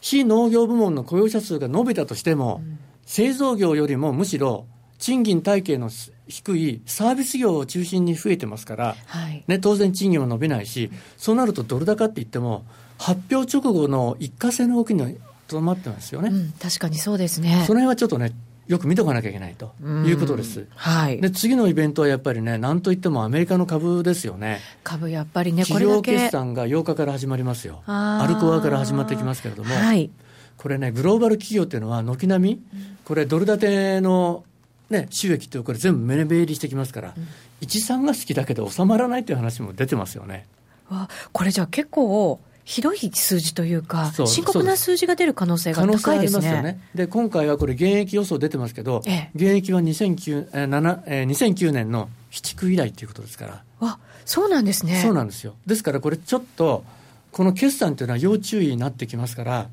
[0.00, 4.66] 非農業部門の雇用者数が伸びたとしても、うん、製造業よりもむしろ
[5.04, 5.90] 賃金体系の
[6.28, 12.64] 低いサービス業を中心に増えてますから、はい、ね、当然賃金は伸びないし、そうなるとドル高って言っても、
[12.96, 17.64] 発表直後の一過性の動きにとどまってますよね、うん、確かにそうですね。
[17.66, 18.32] その辺はちょっとね、
[18.66, 20.68] よく見とかなきゃいけないということです。
[20.74, 24.60] はい、で次のイベントはやっぱりね、なんといってもアメリカの株ですよね。
[24.84, 27.82] 株やっぱりね、企業決算が8日から始まりますよ。
[27.86, 30.10] アルコアから始まってきますけれども、はい、
[30.56, 32.62] これね、グローバル企業っていうのは、軒並み、
[33.04, 34.44] これ、ドル建ての
[34.94, 37.26] ね、収益ってこれ全部目減りしてきますから、うん、
[37.60, 40.46] 一産が好きだけど収まらないという話も出てますよね。
[40.88, 46.40] わこれじゃあ結構ひどい数字というか、深刻な数字が出る可能性が高いですね。
[46.40, 46.80] すよね。
[46.94, 53.62] で、今回はこれ、現役予想出てますけど、ええ、現役は2009、えー、2009年の鬼畜以来ということですから。
[53.80, 55.02] あそうなんですね。
[55.02, 55.54] そうなんですよ。
[55.66, 56.84] ですからこれちょっと、
[57.32, 59.68] この決算というのは要注意になってきますから、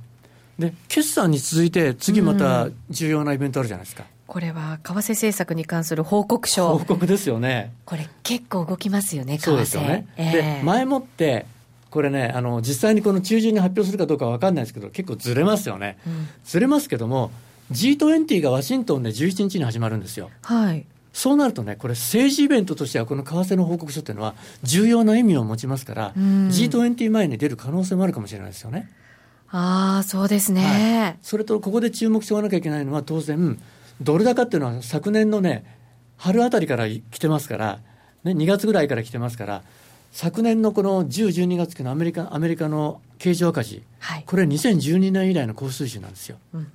[0.60, 4.04] で決算に続いて、次また重要なイベントあるじゃないですか。
[4.32, 6.78] これは為替政策に関する報告書。
[6.78, 7.74] 報告ですよね。
[7.84, 10.08] これ、結構動きますよね、為替そうですよね。
[10.16, 11.46] えー、で前もって
[11.90, 17.30] これね、あの実際にこの中旬に発表するかどうか分かんないですけど、結構ずれますよね、うん、ずれますけども、
[17.74, 20.30] G20 がワシントンで11日に始まるんですよ。
[20.44, 28.90] はい、そうなるとね、これ、政治イベントとしては、この為替の報告書っていうのは、重要な意味を持ちますから、うん、G20 前に出る可能性もあるかもしれないですよね。
[29.50, 33.60] ああ、そうですね、はい、それと、ここで注目しておかなきゃいけないのは、当然、
[34.02, 35.64] ドル高っていうのは昨年のね、
[36.18, 37.80] 春あたりから来てますから、
[38.24, 39.64] ね、2月ぐらいから来てますから、
[40.12, 46.38] 昨年のこの10、12月期のアメリカアメリカの経常赤字、はい、これ、2012年以来の高水準なんですよ。
[46.54, 46.72] うん。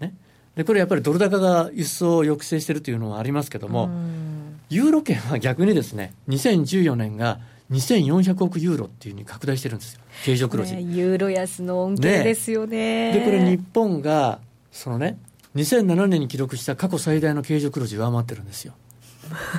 [0.00, 0.14] ね、
[0.56, 3.88] でこれやっぱりドル高が輸出を抑制しているというのはありますけども、
[4.68, 7.38] ユーロ圏は逆にですね、2014年が
[7.70, 10.74] 2400億ユーロっていうふうに拡大してるんですよ、経常黒字。
[10.74, 13.12] ユーロ安の恩恵ですよね。
[13.12, 15.18] で、これ、日本が、そのね、
[15.56, 18.74] 2007年に記録した過去最大の経常黒字上回ってるんですよ。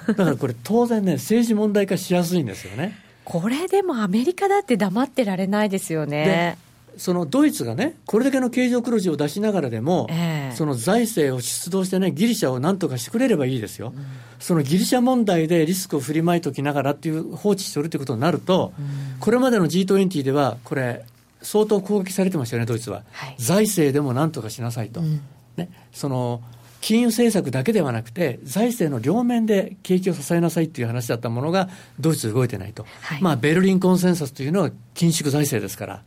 [0.07, 2.97] だからこれ、当然ね、政治問題化しやすいんですよね。
[3.23, 6.57] これでもアメリカだって黙ってられないですよね。
[6.97, 14.05] そのドイツがね、これだけの経常黒字を出しながらでも、えー、その財政を出動してね、ギリシャをなんとかしてくれればいいですよ、うん、
[14.39, 21.03] そのギリシャ問題でリスクを振りまいておきながらっていう放置しておるということになると、うん、これまでの G20 では、これ、
[21.41, 23.03] 相当攻撃されてましたよね、ドイツは。
[23.11, 25.01] はい、財政でもなんとかしなさいと。
[25.01, 25.21] うん、
[25.57, 26.41] ね、その
[26.81, 36.03] 金融政策だけではなくて、財政の両面で景気を支えなさいっていう話だったものが、ドイツ動いてないと、はい、まあ、ベルリンコンセンサスというのは緊縮財政ですから、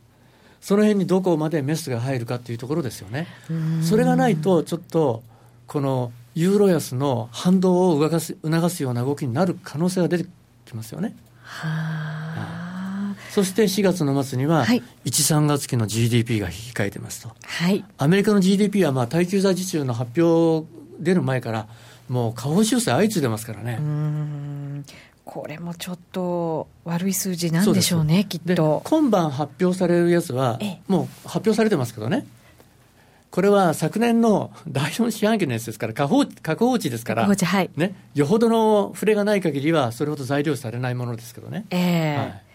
[0.61, 3.27] その辺にどこまでメスが入るかというところですよね。
[3.81, 5.23] それがないと、ちょっと
[5.65, 10.29] このユーロ安の反動を促す促すような動きになる可能性が出て
[10.65, 11.15] きますよね。
[11.41, 11.67] は
[12.35, 12.66] あ
[13.37, 17.35] そして4月の末には、1、3月期の GDP が引き換えてますと。
[17.45, 17.85] はい。
[17.99, 20.67] アメリカの GDP は、まあ、耐久財受注の発表
[20.99, 21.67] 出る前から、
[22.09, 23.77] もう下方修正相次いでますからね。
[23.79, 24.85] うん
[25.23, 28.81] これもちょっと悪い数字なんでしょうね、きっと。
[28.83, 32.25] 今晩発表されるやつは、もう発表されてますけどね。
[33.29, 41.67] これは昨年の第4四半期のやつですから、下方下方値ですから、はい、ね、よほどの触れがない限りは、それほど材料されないものですけどね。
[41.69, 42.46] えー、はい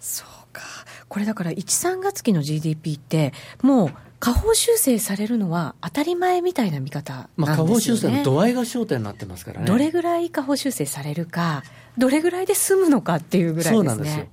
[0.00, 0.62] そうか、
[1.08, 3.32] これだから1、3月期の GDP って、
[3.62, 9.66] もう下方修正されるのは当たり前みたいな見方なんですよね、まあ、下方修正の度合いが焦点になってますからね。
[9.66, 11.62] どれぐらい下方修正されるか、
[11.98, 13.76] どれぐらいで済むのかっていうぐらいですね。
[13.76, 14.26] そうなんですよ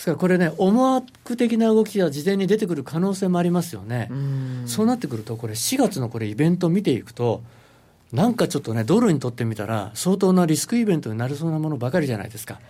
[0.00, 4.08] ですからこれね、思惑的な動きが事前に出てくる可能性もありますよね。
[4.10, 7.42] うそうなってくると、これ、4月のこれ、イベントを見ていくと、
[8.10, 12.60] なんかちょっとね、ドルにとってみたら、相当なリスクイベントになりそうなものばかりじゃないですか。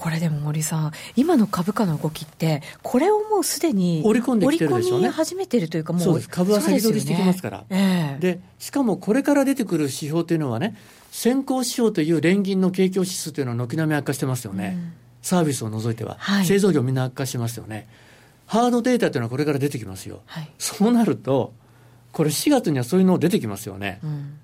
[0.00, 5.10] これでも森さん、今の株価の動きって、これをもうすでに織り込んできてるでしょうね。
[5.10, 8.16] 始めてるというか、もう株は先取りしてきますから、ねえ。
[8.16, 10.74] ー、でしかもこれから出てくる指標というのはね、
[11.10, 17.86] 先行指標という連銀の景況指数というのは軒並み悪化してますよね、うん、サービスを除いては、はい、製造業みんな悪化してますよね、
[18.46, 21.52] ハードデータというのはこれから出てきますよ、はい、そうなると、
[22.12, 24.00] これ、4月にはそういうの出てきますよね。
[24.02, 24.38] うん。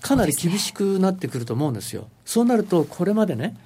[0.00, 2.08] かなり厳しくなってくると思うんですよ。
[2.24, 3.56] そうなると、これまでね、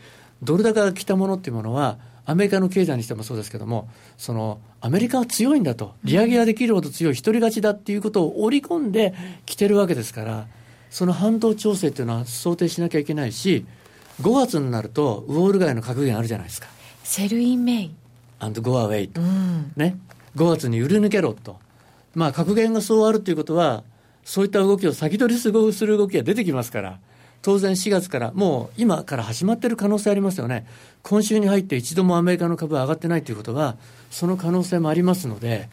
[0.43, 9.15] ドル高が来たものっていうものは、アメリカの経済にしてもそうですけども、そのアメリカは強いんだと、利上げができるほど強い、一人勝ちだっていうことを織り込んで
[9.47, 10.47] きてるわけですから、
[10.91, 13.67] その反動調整っていうのは想定しなきゃいけないし、
[14.21, 16.69] 5月になると、ウォール街の格言あるじゃないですか。
[17.03, 17.91] Sell in May。
[18.41, 19.97] and go away と、うん、ね、
[20.37, 21.59] 5月に売り抜けろと、
[22.15, 23.85] まあ、格言がそうあるということは、
[24.25, 26.99] そういった動きを先取りする動きが出てきますから。
[27.43, 30.67] 当然4月から、もう今から始まっている可能性ありますよね、
[31.03, 33.77] 今週に入って一度もアメリカの株は上がってないということは、
[34.11, 35.69] その可能性もありますので、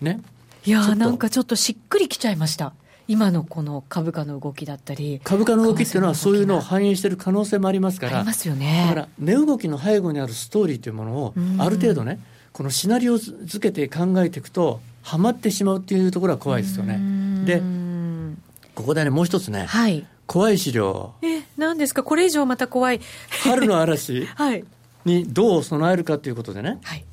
[0.00, 0.20] ね。
[0.64, 2.72] いやなんかちょっとしっくりきちゃいました。
[3.08, 8.84] 今のこの株価の動きだったり株価の動きっていうのはそういうのを反映している可能性もありますからありますよね。
[8.88, 12.18] だから値動きの背後にあるストーリーというものをある程度ね
[12.52, 16.98] このシナリオづけて考えていくとはまってしまうっていうところは怖いですよね。
[17.44, 17.62] で
[18.74, 21.14] ここでねもう一つね、はい、怖い資料。
[21.22, 22.02] え、何ですか？
[22.02, 23.00] これ以上また怖い。
[23.44, 24.26] 春の嵐？
[25.04, 26.78] にどう備えるかということでね。
[26.82, 27.04] はい。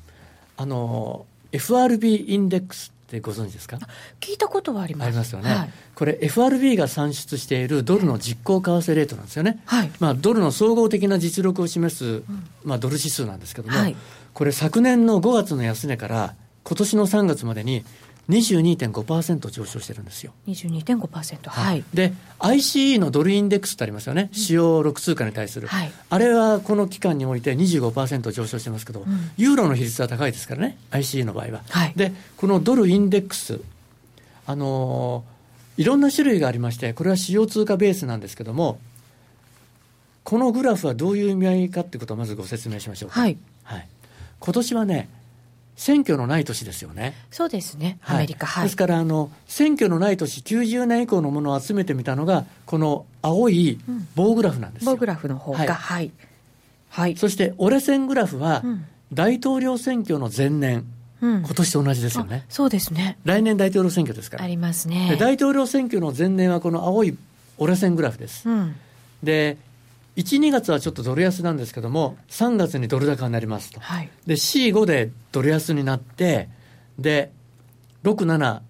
[0.56, 3.78] あの、FRB インデックスってご存知ですか？
[4.20, 5.08] 聞いたことはあります。
[5.08, 5.54] ありますよね。
[5.54, 9.60] はい、これ FRB が算出しているドルの実行為替レートなんですよね。
[9.66, 9.90] はい。
[10.00, 12.22] まあドルの総合的な実力を示す、
[12.64, 13.94] まあドル指数なんですけども、はい、
[14.32, 17.84] これ昨年の5月の安値から今年の3月までに
[18.28, 20.32] 22.5%上昇してるんですよ。
[20.48, 21.84] 22.5%、はい。
[21.92, 31.62] で、ICE のドルインデックスってありますよね、主要6通貨に対する、はい、あれはこの期間において25%上昇してますけど、うん、ユーロの比率は高いですからね、ICE の場合は。
[31.68, 33.60] はい、で、このドルインデックス、
[34.46, 38.78] あのー、いろんな種類がありまして、これは主要通貨ベースなんですけども、
[40.22, 43.88] このグラフはどういう意味合いかっていうことをまずご説明しましょうはい、はい、
[44.40, 45.08] 今年はね、
[45.76, 47.14] 選挙のない年ですよね。
[47.30, 48.46] そうですね、アメリカ。
[48.46, 53.78] はい、ですからあの、選挙のない年、90年以降のものを集めてみたのが、この青い
[54.14, 56.10] 棒グラフなんですよ、うん、棒グラフの方が、はい、はい。
[56.90, 58.62] はい、そして、折れ線グラフは、
[59.12, 60.84] 大統領選挙の前年、
[61.20, 62.44] うん、今年と同じですよね。
[62.48, 63.18] そうですね。
[63.24, 64.44] 来年大統領選挙ですから。
[64.44, 65.16] ありますね。
[65.18, 67.16] 大統領選挙の前年はこの青い
[67.58, 68.48] 折れ線グラフです。
[68.48, 68.76] うん、
[69.22, 69.56] で、
[70.16, 73.80] 1、2月はちょっとドル安なんですけども、3月にドル高になりますと。
[73.80, 76.48] はい、で、C5 でドル安になって、
[76.98, 77.32] で、
[78.04, 78.60] 6、7、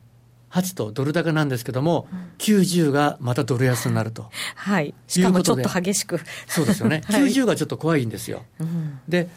[0.50, 4.30] 8とドル高なんですけども、うん、90がまたドル安になると。
[4.54, 4.94] はい。
[5.08, 6.20] しかもちょっと激しく。
[6.46, 7.02] そうですよね。
[7.10, 8.44] はい、90がちょっと怖いんですよ。
[8.60, 9.28] うん、で、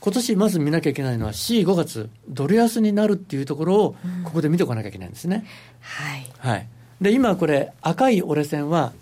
[0.00, 5.36] 今年まず見なきゃいけないのは C5 月、ドル安になるっていうところを、ここで見ておかなきゃいけないんですね。
[5.36, 5.44] うん、
[5.80, 6.32] はい。
[6.38, 6.68] はい。
[7.02, 8.92] で、今これ、赤い折れ線は、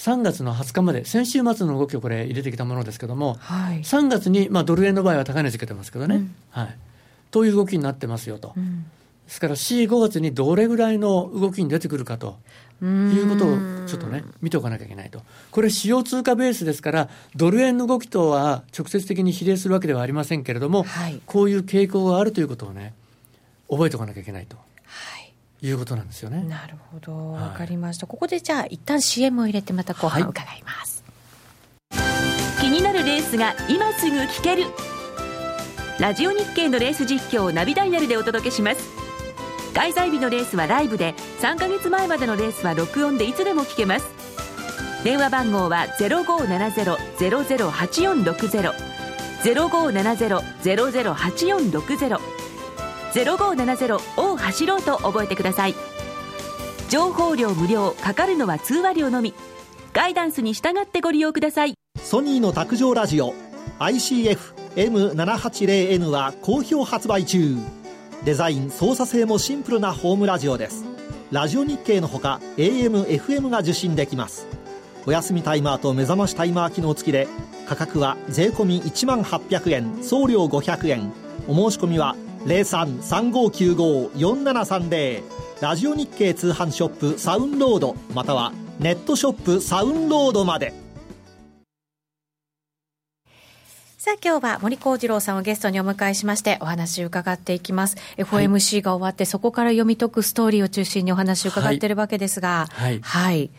[0.00, 6.76] 3月の20日まで、先週末の動きをこれ、入れてきたものですけども、はい、3月に、まあ、ドル円の場合は高値つけてますけどね、うん、はい、
[7.30, 8.54] という動きになってますよと。
[8.56, 8.88] うん、で
[9.26, 12.38] すから C5 月にどれぐらいの動きに出てくるかと。
[12.82, 15.20] いうことをちょっとね、見ておかなきゃいけないと。
[15.50, 22.94] これ、主要通貨ベースですから、ドル円の動きとは直接的に比例するわけではありませんけれども、はい、こういう傾向があるということをね、
[23.68, 24.56] 覚えておかなきゃいけないと。
[25.62, 26.42] いうことなんですよね。
[26.42, 28.06] なるほど、わ、かりました。
[28.06, 31.04] ここでじゃあ一旦 CM を入れてまた後半伺います、
[31.90, 31.98] は
[32.58, 34.64] い、気になるレースが今すぐ聞ける。
[35.98, 38.80] ラジオ日経のレース実況をナビダイヤルでお届けします。
[39.74, 44.06] 開催日のレースはライブで、3か月前までのレースは録音でいつでも聞けます。
[45.04, 48.72] 電話番号は0570-008460
[49.42, 52.39] 0570-008460
[53.12, 55.74] 0570を走ろうと覚えてください。
[56.88, 59.34] 情報量無料かかるのは通話料のみ。
[59.92, 61.74] ガイダンスに従ってご利用ください。
[62.00, 63.34] ソニーの卓上ラジオ
[63.78, 67.56] ICF-M780N は好評発売中。
[68.24, 70.84] デザイン操作性もシンプルなホームラジオです。
[71.30, 74.46] ラジオ日経のほか AM、FM が受信できます。
[75.06, 77.26] お休みタイマーと目覚ましタイマー機能付きで
[77.66, 81.12] 価格は税込1万800円送料500円。
[81.48, 85.22] お申し込みは0335954730
[85.60, 90.72] ラジオ日経通販ショップサウンロードまたはネットショップサウンロードまで
[93.98, 97.98] さあ今日は森好治郎さんをゲストにお迎えしましてお話を伺っていきます。
[98.16, 103.00] FOMC が終わって、そこから読み解くストーリーを中心にお話を伺っているわけですが、はい。
[103.02, 103.50] はい、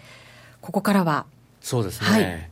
[0.60, 1.28] ここからは。
[1.62, 2.08] そうですね。
[2.10, 2.51] はい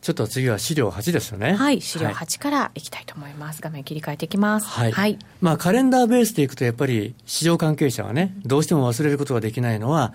[0.00, 1.54] ちょっと次は資料8ですよね。
[1.54, 3.56] はい、資料8からいきたいと思います。
[3.56, 4.66] はい、画面切り替えていきます。
[4.66, 4.92] はい。
[4.92, 10.14] はい、まあ、カレンダーベースでいくと、やっぱり市場関係者はね、どうしても忘れることができないのは、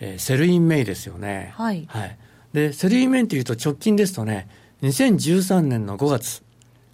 [0.00, 1.52] えー、 Sell in May ですよね。
[1.56, 1.86] はい。
[1.88, 2.16] はい。
[2.54, 4.48] で、 Sell in May というと直近ですとね、
[4.82, 6.42] 2013年の5月。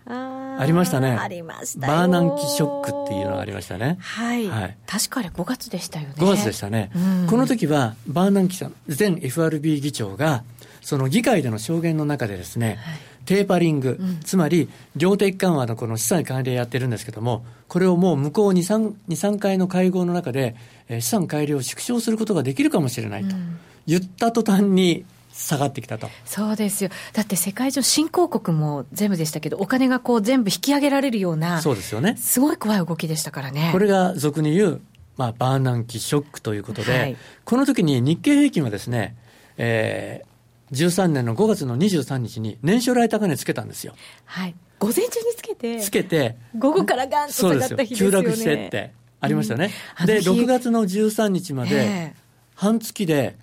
[0.06, 1.12] あありましたね。
[1.12, 3.98] ありましたバーナンキショックっていうのがありましたね。
[4.00, 4.48] はい。
[4.48, 6.14] はい、確かに5月でしたよね。
[6.16, 6.90] 5月でしたね。
[7.30, 10.42] この時は、バーナンキさん、前 FRB 議長が、
[10.82, 12.98] その議会での証言の中でですね、はい。
[13.24, 20.56] テーパリング、うん、つまり量的緩和のこの資産買い入れやってるんですけども、これをもう向こう2、3, 2 3回の会合の中で、
[20.88, 26.08] えー、資産改良を縮小することができるかもしれないと、うん、言った途端に下がってきたと。
[26.24, 32.16] そうですよ、だって世界中、新興国も全部でしたけど、お金がこう全部引き上げられるような、そうですよね。
[32.18, 33.70] すごい怖い動きでしたからね。
[33.72, 34.80] これが俗に言う、
[35.16, 39.14] まあ、バーナンキショックということで、はい、この時に日経平均はですね、
[39.56, 40.31] えー、
[40.72, 43.94] 13年の5月の23日に年初来高値つけたんですよ。
[44.24, 44.54] はい。
[44.78, 45.80] 午前中につけて。
[45.80, 46.36] つけて。
[46.58, 48.16] 午後からガンと下がった日ですよね。
[48.16, 49.70] 急落してってありましたね。
[50.00, 52.14] うん、で、6月の13日まで、
[52.54, 53.36] 半月で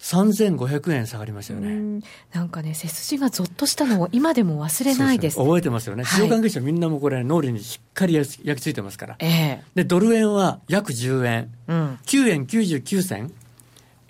[0.00, 2.02] 3500円下がりましたよね。
[2.32, 6.04] なんかね、背筋がぞっとしたのを今でも忘れないです、ね、覚えてますよね。
[6.04, 9.16] 市場関係者みんなもこれ、脳裏にしっかり焼き付いてますから。
[9.20, 11.54] えー、で、ドル円は約10円。
[11.68, 13.32] うん、9円99銭。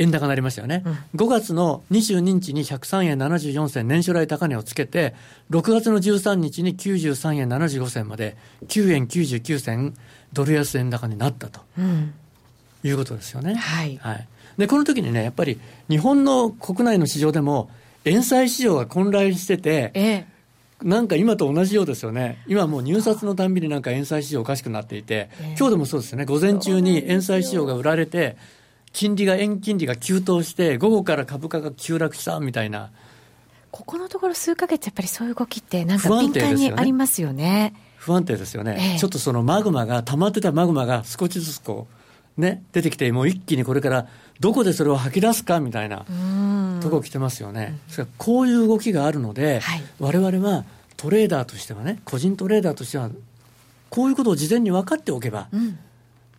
[0.02, 5.14] 円高になりましたよね、うん、5月の22日に103円74銭年初来高値をつけて、
[5.50, 8.36] 6月の13日に93円75銭まで、
[8.66, 9.94] 9円99銭、
[10.32, 12.14] ドル安円高になったと、うん、
[12.82, 13.54] いうことですよね。
[13.54, 14.28] はい、はい、
[14.58, 17.70] でこの時にね、やっぱり日本の国内の市場でも、
[18.04, 20.32] 円債市場が混乱してて、ええ。
[20.82, 28.36] なんか今と同じようですよね、今もう入札のたんびになんか円債市場おかしくなっていて、今日でもそうですよね、午前中に円債市場が売られて、
[28.92, 32.90] 金利が、円金利が急騰して、午後から株価が急落したみたいな。
[33.70, 37.74] ここのところ数か月、やっぱりそういう動きって、なんか敏感にありますよね。
[37.96, 41.86] 不安定ですよね、ええ、ちょっとそのマグマが、溜まってたマグマが少しずつこ
[42.36, 44.08] う、ね、出てきて、もう一気にこれから
[44.40, 46.04] どこでそれを吐き出すかみたいな
[46.82, 47.78] とこ来てますよね。
[47.98, 49.62] うん、こういう動きがあるので、
[50.00, 50.64] われわれは
[50.96, 53.08] トレーダーとしてはね、個人トレーダーとしては、
[53.88, 55.78] こういうことを事前に分かっておけば、うん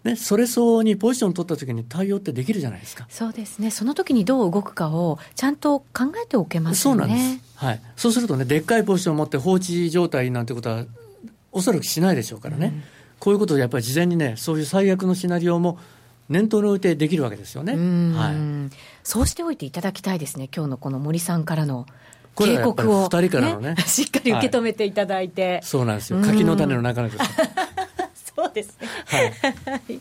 [0.03, 3.07] ね、それ相応にポジション取ったときに対応ってできるじゃないですか。
[3.09, 7.01] そうですね、その時にどう動くかをちゃんと考えておけますよね。
[7.01, 10.85] そうなんです、はい、そうするとね、でっかいポジションを持って放置状態なんてことは、
[11.53, 12.83] おそらくしないでしょうからね、うん、
[13.19, 15.79] こういうことをやっぱり事前にね、そういう最悪のシナリオも
[16.27, 17.73] 念頭に置いてできるわけですよね。
[18.13, 18.35] はい、
[19.03, 21.85] そうしておいていただきたいですね、今日のこの森さんからの。
[22.35, 27.19] 警告を、2人からのね、ね、 しっかり受け止めていただいて、はい、そうなんですよ、柿の種の中のそう
[28.53, 28.87] ですね。
[29.05, 29.99] はい。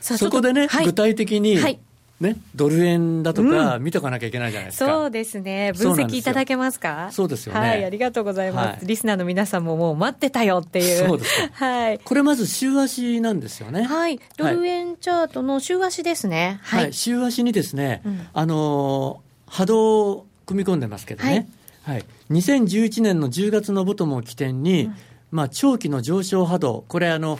[0.00, 1.78] そこでね、はい、具体的に、はい。
[2.18, 7.10] ね、ドル円だとか、見とかなきゃいけないじゃないですか、うん、そうですね、分析いただけますか？
[7.12, 21.48] そうですよね、はい、ありがとうございます、はい、リスナーの皆さんももう待ってたよっていう、そうですはい、これ、まず週足なんですよね、はい、ドル円チャートの週足ですね、はい、はい、週足にですね、うん、あの波動を組み込んでますけどね、
[21.82, 21.96] はい。
[21.96, 24.96] はい、2011年の10月のボトムを起点に、うん、
[25.30, 27.38] まあ、長期の上昇波動、これあの、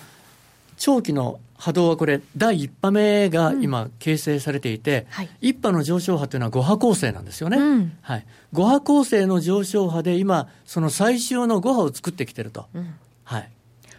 [0.77, 12.67] 長期の波動はこれ、第1波目が今、形成されていて、うんはい、1波の上昇波というのは5波構成なんですよね、うん、はい、5波構成の上昇波で今、その最終の5波を作ってきてると。
[12.75, 13.51] うん、はい。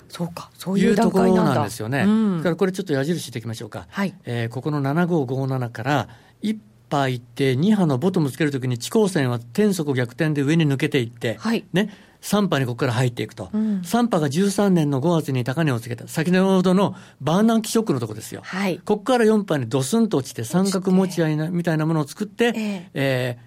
[0.09, 2.03] そうか、そういうところなんですよね。
[2.03, 3.87] うん、だからこれちょっと矢印していきましょうか。
[3.89, 6.09] はい、えー、ここの7557から
[6.43, 6.57] 1
[6.89, 11.89] 波いって2波のボトムつけるときに地高線は転速逆転で上に抜けていって、はい、ね、
[12.27, 23.37] 3波にここから入っていくと、うん、3波が13年の5月に高値をつけた、先ほどのバーナンキショックのとこですよ、はい、ここから4波にドスンと落ちて、三角持ち合いなみたいなものを作って、えー、え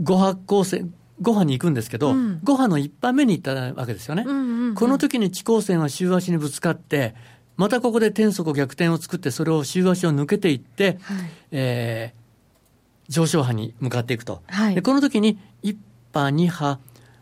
[0.00, 0.82] ー、5波構成、
[1.20, 4.24] 5波に行くんですけど、うん、5波の1波目に行ったわけですよね。
[4.26, 7.14] うんうんうん、この時に地高線は週足にぶつかって、
[7.58, 14.42] またここで転速逆転を作って、それを週足を抜けていって、はい、えー、上昇波に向かっていくと。
[14.46, 15.76] はい、でこの時に1
[16.14, 16.78] 波、2波、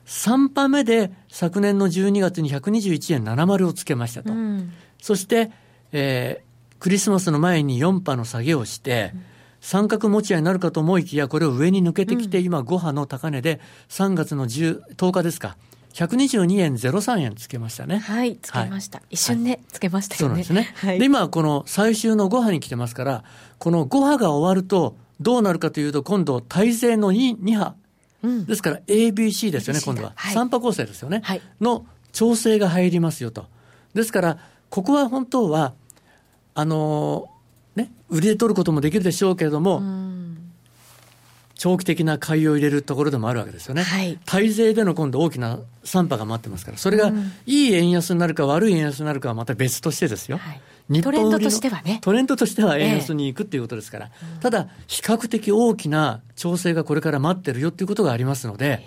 [0.07, 4.33] 3波目で昨年の12月に121円70をつけましたと。
[4.33, 5.51] うん、そして、
[5.93, 9.23] えー、クリスマスの前に4波の下げをして、うん、
[9.61, 15.57] 三角持ち合いになるかと思いきや、これを上に抜けてきて、今5波の高値で3月の 10, 10日ですか。
[15.95, 17.99] 122円03円つけましたね。
[17.99, 18.99] はい、つけました。
[18.99, 20.19] はい、一瞬ね、つけましたよね。
[20.19, 20.75] そうなんですね。
[20.77, 23.25] はい、で、今、この最終の5波に来てますから、
[23.59, 27.75] この5波が終わると、どうなるかというと、今度、体制の 2, 2波、
[28.47, 30.13] ですから ABC ですよね、今度は。
[30.15, 33.47] はい、3波構成ですよね、はい、の調整が入りますよと。
[33.95, 34.39] ですから、
[34.71, 35.75] ここは本当は、
[36.55, 39.83] あのー、ね、売りで取ることもできるでしょうけれども、
[41.55, 43.83] 長期的な買いを入れるところでもあるわけですよね。
[43.83, 47.13] はい、対税での今度大きな3波が待ってますから、それが
[47.47, 50.39] いい円安になるか悪い円安になるかはまた別としてですよ。
[50.39, 50.61] はい
[51.03, 51.99] トレンドとしてはね。
[52.03, 58.85] トレンドとしては円安に行くっていうことですから、えー、ただ、比較的大きな調整がこれから待ってるよっていうことがありますので、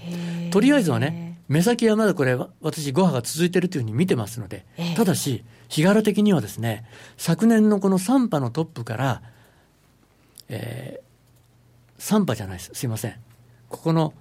[0.52, 6.86] とりあえずはね、目先はまだこれ、私、5波が続いてるというふうに見てますので、えー、ただし、日柄的にはですね、
[7.18, 9.22] 昨年のこの3波のトップから、
[10.50, 13.16] えー、3波じゃないです、すいません。
[13.70, 14.14] ここの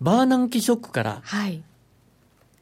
[0.00, 1.62] バーナンキショックから、はい、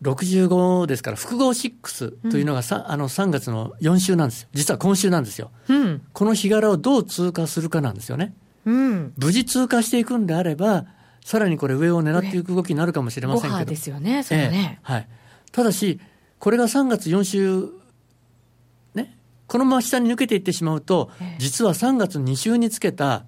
[0.03, 4.49] 65ですから、複合6というのが、うん、あの3月の4週なんですよ。
[4.53, 5.51] 実は今週なんですよ。
[5.69, 8.35] うん、この日柄をどう通過するかなんですよね。
[8.65, 10.87] うん、無事通過していくんであれば、
[11.25, 13.65] さらにこれ上を狙っていく動きになるかもしれませんけど。
[13.65, 15.09] ですよね、それね、えー、はい。
[15.51, 16.01] ただし、
[16.39, 17.69] これが3月4週、
[18.95, 23.25] ね、このまま下に抜けていってしまうと、えー、実は3月2週につけた、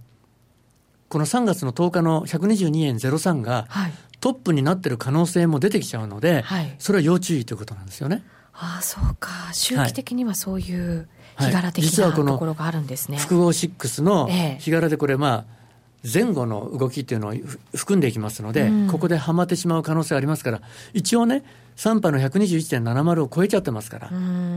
[1.09, 8.23] この3月の10日の122円03が、はい、トップになってる可能性も出てきちゃうので、はい、それは要注意ということなんですよね。
[8.53, 9.31] ああ、そうか。
[9.53, 11.09] 周期的にはそういう
[11.39, 13.17] 日柄的な、はい、ところがあるんですね。
[13.17, 15.61] 複合6の日柄でこれ、まあ、
[16.03, 17.35] 前後の動きっていうのを
[17.75, 20.61] 含んでいきますので、うん、ここではまってしまう可能性ありますから、
[20.93, 21.43] 一応ね、
[21.77, 24.09] 3波の121.70を超えちゃってますから、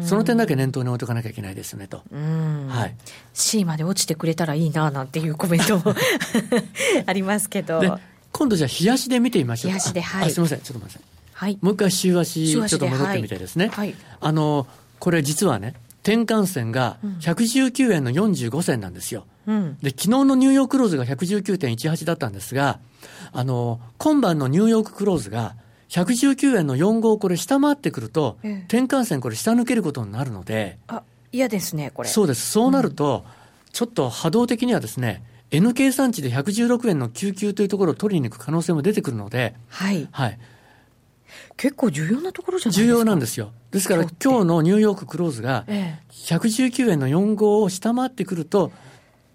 [0.04, 2.04] その点だけ念頭に置いとかなきゃいけないですねと。
[2.68, 2.96] はい、
[3.34, 5.96] C まで落ちてくれたらいいななんていうコメントも
[7.06, 8.00] ありますけど。
[8.34, 10.32] 今度じゃあ、冷やしで見てみましょう冷やしで、はい。
[10.32, 11.04] すみません、ちょっと待ってください。
[11.34, 13.70] はい、もう一回週足、ちょっと戻ってみてですね。
[13.70, 14.68] はい、あの、
[15.00, 19.26] これ実はね、転換線が119円の45銭なんですよ。
[19.48, 22.80] うん、で、昨日のニューヨーククローズが119.18だったんですが、
[23.32, 25.56] あの、今晩のニューヨーククローズが
[25.90, 30.78] 119円の45をこれ下回ってくると、ええ、転換線これ下抜けることになるので。
[30.88, 32.10] あ、嫌ですね、これ。
[32.10, 32.50] そうです。
[32.50, 35.24] そうなると、うんちょっと波動的にはですね、
[35.54, 40.08] N 計算値で116円の99というところを取りに行く可能性も出てくるので、はい。
[40.12, 40.40] はい。
[41.58, 43.52] 結構重要なところじゃないですか重要なんですよ。
[43.72, 45.66] ですから今日のニューヨーククローズが、
[46.12, 48.72] 119円の45を下回ってくると、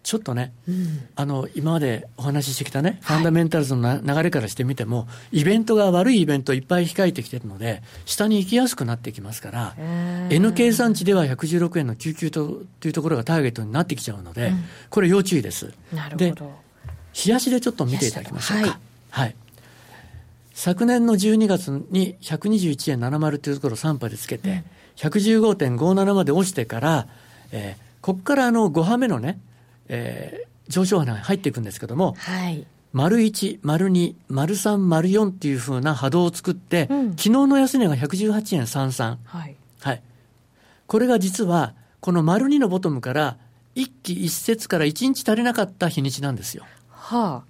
[0.03, 9.74] ちょっとね、うん、あの今までお話ししてきたね、ファンダメンタルズの流れからしてみても、イベントが悪いイベントいっぱい控えてきてるので、下に行きやすくなってきますから、
[10.30, 15.72] N 計算値では116円の99とというところがターゲットになってきちゃうので、うん、これ要注意です。
[15.92, 16.16] なるほど。
[16.16, 16.34] で、
[17.26, 18.68] 冷やしでちょっと見ていただきましょうか。
[18.68, 18.78] はい、
[19.11, 19.36] はい。
[20.55, 27.07] 昨年の12月に121円70というところを3波でつけて、うん、115.57まで落ちてから、
[27.53, 29.38] えー、ここからあの5波目のね、
[29.89, 39.16] えー、上昇波が入っていくんですけども、はい、丸1、丸2、丸3、丸4っていうふうな波動を作って、うん、昨日の安値が118円33。
[39.24, 39.57] はい。
[39.80, 40.03] はい。
[40.86, 43.36] これが実は、この丸2のボトムから、
[43.74, 46.64] 一期一節から1日足りなかった日にちなんですよ。
[46.91, 47.49] はあ。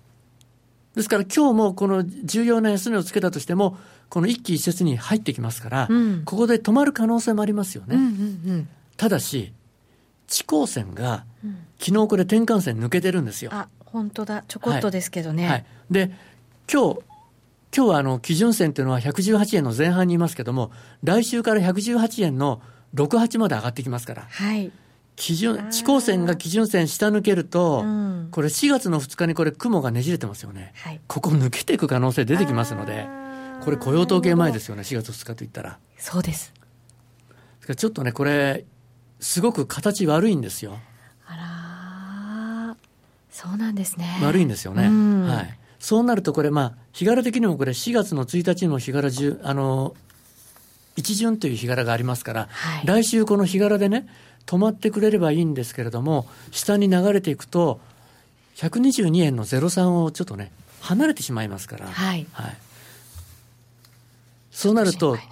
[0.95, 3.79] ですから今日もこの重要な安値をつけたとしても、
[4.09, 7.97] この一期一節に入ってきますから、うん、ここで止まる可能性もありますよね。
[7.97, 8.13] うんうんう
[8.57, 9.53] ん、ただし、
[10.29, 11.25] 地高線が、
[11.81, 13.51] 昨日これ転換線抜けてるんですよ。
[13.53, 14.45] あ、本当だ。
[14.47, 15.45] ちょこっとですけどね。
[15.45, 15.53] はい。
[15.53, 16.11] はい、で、
[16.73, 17.01] 今日、
[17.77, 20.71] 今日はあの基準線というのは118円の前半にいますけども、
[21.03, 22.61] 来週から118円の
[22.95, 24.27] 68まで上がってきますから。
[24.31, 24.71] はい。
[25.17, 30.73] 基準、地高線が基準線下抜けると、うん、これ4月の2日にこれ雲がねじれてますよね。
[30.77, 33.09] はい、ここ抜けていく可能性出てきますので、
[33.65, 35.79] これ雇用統計前ですよね、4月2日といったら。
[35.99, 36.55] そうです。
[37.77, 38.65] ちょっとね、これ、
[39.21, 40.79] すごく形悪いんですよ。
[41.27, 42.77] あら
[43.31, 44.19] そうなんですね。
[44.23, 44.85] 悪いんですよね。
[45.29, 45.59] はい。
[45.79, 49.95] そうなるとこれ、まあ、日柄的にもこれ4月の1日の日柄中、あの、
[50.97, 54.09] 一巡という日柄がありますから、はい、来週この日柄でね、
[54.47, 57.81] 止まってくれればいいんですけれども、下に流れていくと、
[58.57, 60.51] 122円の03をちょっとね、
[60.81, 62.27] 離れてしまいますから、はい。
[62.33, 62.57] はい、
[64.51, 65.23] そうなると、ね、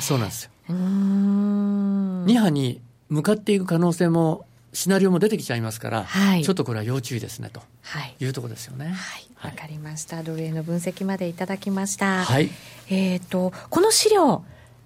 [0.00, 0.50] そうなんですよ。
[0.68, 2.80] 2波に
[3.10, 7.60] 向かっていく可能性もシナリオも出てきちゃいますから、はい、ちょっとこれは要注意ですねと
[8.20, 8.86] いうところですよね。
[8.86, 10.22] はい、わ、かりました。
[10.22, 12.24] ドル円の分析までいただきました。
[12.24, 12.50] はい。
[12.88, 14.44] えっ、と、この資料、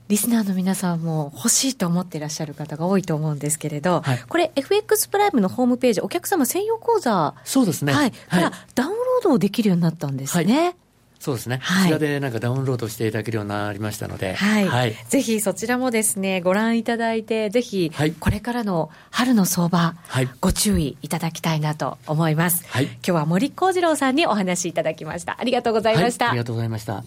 [0.09, 7.35] リスナーの皆さんも欲しいと思っていらっしゃる方が多いと思うんですけれど、はい、これ FX プライムのホームページ、お客様専用講座。
[7.45, 7.93] そうですね。
[7.93, 8.11] はい。
[8.11, 10.64] からダウンロードできるようになったんですね。
[10.64, 10.77] はい
[11.25, 22.66] そうですね、はい、こちらでなんかダウンロードしていただけるようになりましたので、はい、はい、ぜひそちらもですね、ご覧いただいて、ぜひ、これからの春の相場、はい、ご注意いただきたいなと思います。
[22.68, 25.41] はい、今日は森幸次郎さんにお話しいただきました。
[25.41, 26.29] ありがとうございました。
[26.29, 27.03] ありがとうございました。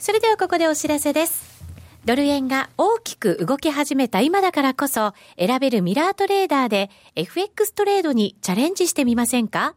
[0.00, 1.56] それではここでお知らせです。
[2.04, 9.76] ドル円が大きく動き始めた今だからこそ、選べるミラートレーダーで FX トレードにチャレンジしてみませんか？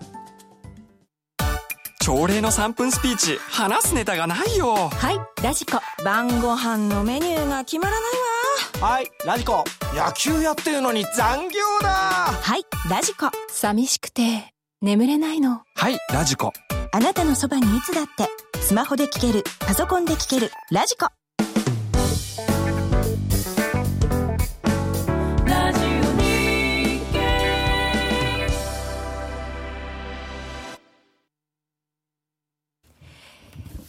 [2.01, 3.37] 朝礼の3分スピーチ。
[3.51, 4.89] 話すネタがないよ。
[4.89, 5.43] はい。
[5.43, 5.79] ラジコ。
[6.03, 8.87] 晩ご飯のメニューが決まらないわ。
[8.87, 9.11] はい。
[9.23, 9.63] ラジコ。
[9.93, 11.89] 野球やってるのに残業だ。
[11.89, 12.63] はい。
[12.89, 13.29] ラジコ。
[13.49, 15.61] 寂しくて眠れないの。
[15.75, 15.99] はい。
[16.11, 16.51] ラジコ。
[16.91, 18.27] あなたのそばにいつだって。
[18.59, 19.43] スマホで聞ける。
[19.59, 20.49] パソコンで聞ける。
[20.71, 21.07] ラジコ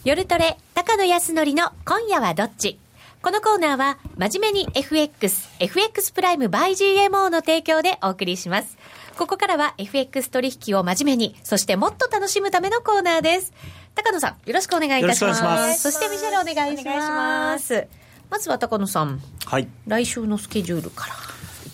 [0.05, 2.77] 夜トレ、高野康則の今夜はどっち？
[3.21, 8.77] このコーナーは、真面目に FX、FX プライム by GMO の提供でお送りします。
[9.17, 13.53] ここからは FX 取引を真面目に、そしてもっと楽しむためのコーナーです。
[13.95, 15.41] 高野さん、よろしくお願いいたします。
[15.41, 17.87] ますそしてミシェルお願いします。
[18.29, 19.21] まずは高野さん。
[19.45, 19.69] はい。
[19.87, 21.13] 来週のスケジュールから。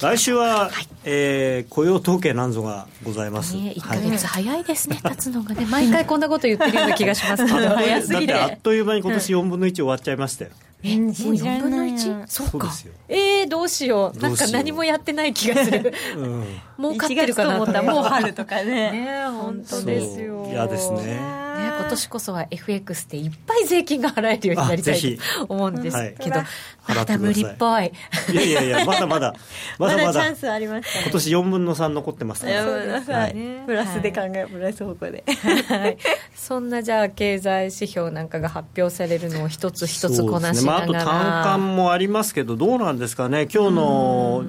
[0.01, 7.43] 来週は、はい、えー、雇用統計なんぞがございます、ね、1か月早いですね、はい、経つのがね毎回こんなこと言ってるような気がします。
[7.45, 8.27] けど早すぎて。
[8.27, 10.51] だってあっという間に今年4分の1終わっちゃいましたよ、
[10.83, 12.23] えもう4分の 1?
[12.27, 12.71] そうか。
[13.09, 14.19] えー、どうしよう。
[14.19, 16.45] なんか何もやってない気がする、うん、
[16.77, 18.91] もう勝ってるかなと思ったらもう春とかね。
[18.91, 20.47] ね本当ですよ。
[20.49, 21.48] 嫌ですね
[21.79, 27.91] 今年こそは FX っていっぱい税金が払えるようになりたいと思うんですけど、はい、まだ無理っぽい。
[28.31, 28.35] い。
[28.35, 29.33] やいやいやまだまだ。
[29.79, 35.23] まだまだチャンスあります、ね、今年4分の3残ってますから、はい、プラスで考え、プラス方向で、
[35.67, 35.97] はい、
[36.35, 40.91] そんなじゃあ経済指標なんかが発表されるのを一つ一つこなしながら、ね。
[40.93, 43.47] まあ、あと単価もありますけどどうなんですかね。
[43.53, 44.43] 今日の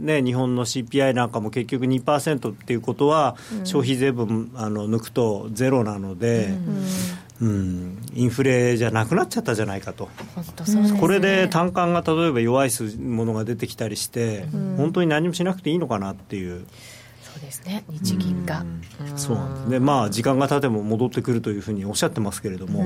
[0.00, 6.46] ね、日本の CPI なんかも結局2%っていうことは、消費税分あの抜くとゼロなので、
[7.40, 10.08] うん、うん、インフレじゃなくなっちゃったじゃないかと、
[10.68, 16.66] ね、これで単価が例えば弱いものが出てきたりして、うん、本当に何もしなくていいのかなっていう。
[17.22, 17.84] そうですね。
[17.88, 18.64] 日銀が、
[19.00, 19.68] うん、そうなんです。
[19.68, 22.84] ねまあ時間が経ても戻ってくるというふうにおっしゃってますけれども、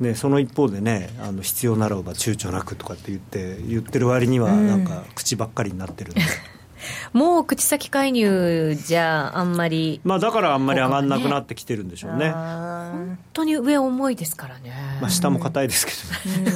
[0.00, 6.20] ね、その一方でねあの必要ならば躊躇なくとかって言って言ってる割にはなんか口ばっかりになってるんで。
[7.12, 12.30] もう口先介入じゃあんまり、まあ、だからあんまり上がんなくなってきてるんでしょうね。
[12.30, 16.52] 本当に上重いですからね、まあ、下も硬いですけどね、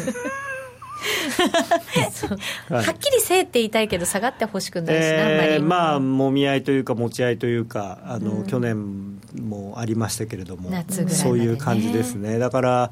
[2.68, 12.38] はっきりせえって言いたいけど下がってほしくないし、えー、まあもみ合いというか持ち合いというかあの、うん、去年もありましたけれども、ね、そういう感じですね。
[12.38, 12.90] だから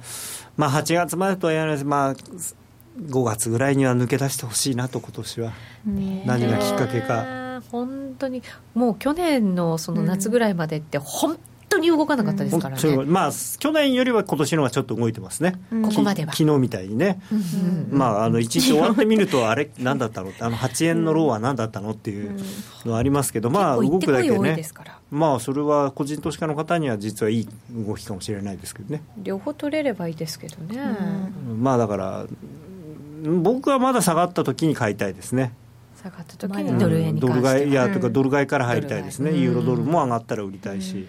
[0.61, 5.52] まあ、8月までとは言わないです、まあ、5月ぐらいには抜け出してほしいなと、今年は、
[5.86, 7.62] 何がきっかけか。
[7.70, 8.42] 本当に
[8.74, 11.38] もう去年のその夏ぐらいまでって、本
[11.71, 16.33] 当に動かなかったですからね、うん、まあ、去年よりは今年の方がちょっと動いてますね、ここまでは。
[16.33, 20.33] 昨日みたいにね、うん、まあ、あの一日終わってみると、あれ、なんだったの？
[20.41, 21.93] あの8円のローは何だったの？
[21.93, 22.39] っていう
[22.85, 24.62] のはありますけど、まあ、動くだけね、
[25.11, 29.03] まあ、それは個人投資家の方には実はいい動きかもしれないですけどね。
[29.16, 30.79] 両方取れればいいですけどね。
[31.59, 32.27] まあだから
[33.23, 35.53] 僕はまだ下がった時に買いたいですね。
[36.03, 41.07] 下がった時にドル円にドル買いいやとかドル買いから入りたいですね、ユーロドルも上がったら売りたいし。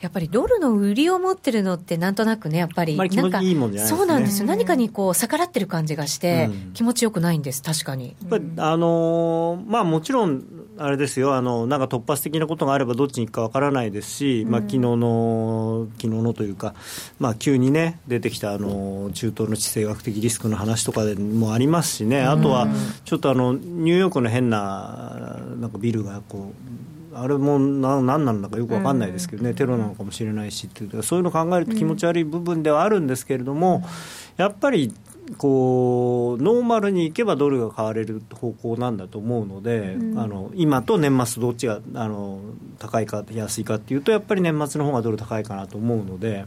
[0.00, 3.40] やっぱりドルの売りを持ってるのって、なんとなくね、やっぱり、なんか、
[3.86, 8.14] そうなんですよ、何かにこう逆らってる感じがして、気持ちよくないんです、確かに。
[8.30, 10.44] やっぱあのー、まあ、もちろん、
[10.76, 11.34] あれですよ。
[11.34, 16.74] あの、なんか突発的なことがあれば、どっちに行くかわからないですし、まあ昨日の、昨日のというか、
[17.18, 22.68] まあ、急にね、出てきたあの中東の地政学的リスクの話とかでもありますしね、あとは
[23.04, 26.83] ちょっとあのニューヨークの変ななんかビルがこう、
[27.14, 34.92] あれもな何なんだかよく分かんないですけどね、うん、テロなのかもしれないしっていうそういうのを考えると気持ち悪い部分ではあるんですけれども、うん、やっぱり
[35.38, 42.40] こうノーマルにいけばドルが買われる方向なんだと思うので、うん、あの今と年末どっちがあの
[42.78, 46.44] 高いか安いかっていうとやっぱり年末の方がドル高いかなと思うので。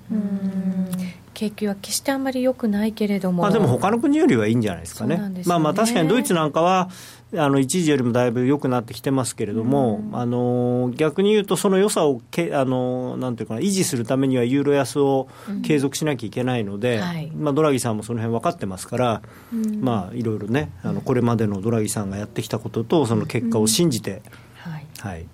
[1.37, 5.43] 景気は決してあんまり良くないけれども、まあ、でも他の国よりはいいんじゃないですかね、ね。
[5.45, 6.89] まあ、まあ確かにドイツなんかは、
[7.35, 15.27] あの一時よりもだいぶ良くなってきてますけれども、うん、あの逆に言うと、その良さをけあのなんていうかな、維持するためにはユーロ安を
[15.63, 19.21] 継続しなきゃいけないので、うんはい、まあ、ドラギさんもその辺分かってますから、
[19.51, 24.21] うん、まあ、いろいろねあの、これまでのドラギさんがやってきたことと、その結果を信じて、
[24.55, 25.25] はい、はい、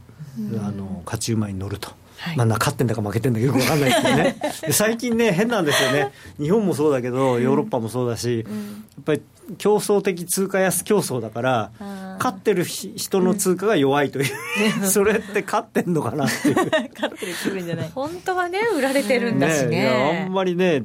[0.59, 1.91] あの勝ち馬に乗ると。
[2.23, 4.35] はい、まあ、勝ってんだか負けてんだかよく分かんない ですけどね。
[4.71, 6.11] 最近ね変なんですよね。
[6.39, 8.43] 日本もそうだけどヨーロッパもそうだし、や
[9.01, 9.21] っぱり
[9.57, 11.71] 競争的通貨安競争だから
[12.17, 14.31] 勝ってる人の通貨が弱いという、
[14.81, 16.55] うん、 それって勝ってんのかなっていう。
[16.95, 17.91] 勝ってる気分じゃない。
[17.93, 19.69] 本当はね売られてるんだしね。
[19.69, 20.83] ねあんまりね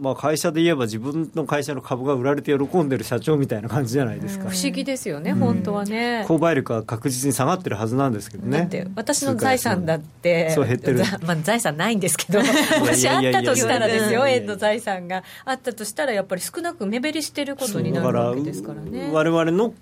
[0.00, 6.24] まあ、会社で言えば自分の会社の株が売られて喜んでる社長みたいな感じじゃないですか、不思議ですよね、本当はね。
[6.28, 8.58] 購買力は確実に下がってるはずなんですけどね。
[8.58, 12.46] だって私の財産だってそう減ってる、 まあ、財産ないんですけども
[12.94, 19.10] しあったとしたらですよ円の財産があったとしたらやっぱり少なく目減りしてることになるわけですからね。
[19.12, 19.74] 我々の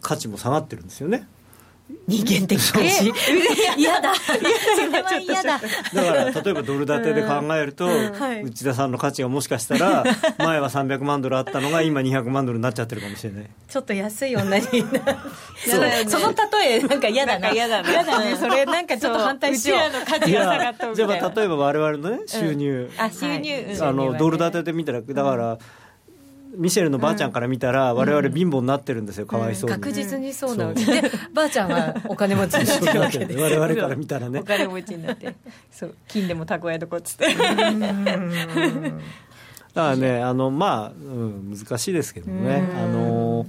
[0.00, 1.26] 価値も下がってるんですよね
[2.06, 3.12] 人間的かし
[3.76, 4.12] 嫌だ。
[5.44, 5.60] だ。
[5.92, 7.86] だから例えばドル建てで考えると、
[8.42, 10.04] 内田さんの価値がもしかしたら
[10.38, 13.46] 前は300万ドルあったのが今200万ドルになっちゃってるかもしれない。
[13.68, 17.50] ちょっと安い女に その例えなんか嫌だな。
[17.50, 17.90] 嫌だな。
[17.90, 18.36] 嫌だね。
[18.36, 19.98] それなんかちょっと反対しよう。
[19.98, 25.58] の価値が下がったじゃあ例えば我々のね収入、あ収入、あのドル建てで見たらだから、
[26.56, 35.34] ミシェルのばあちゃんから見たら、われわれ貧乏になってるんですよ、かわいそうに、確実にそうなわけで、ばあちゃんはお金持ちになってるわけで、 われわれから見たらね、お金持ちになって、
[35.70, 37.26] そう金でも蓄えとこっつって。
[39.74, 43.46] だからね、あのまあ、うん、難しいですけどね、あの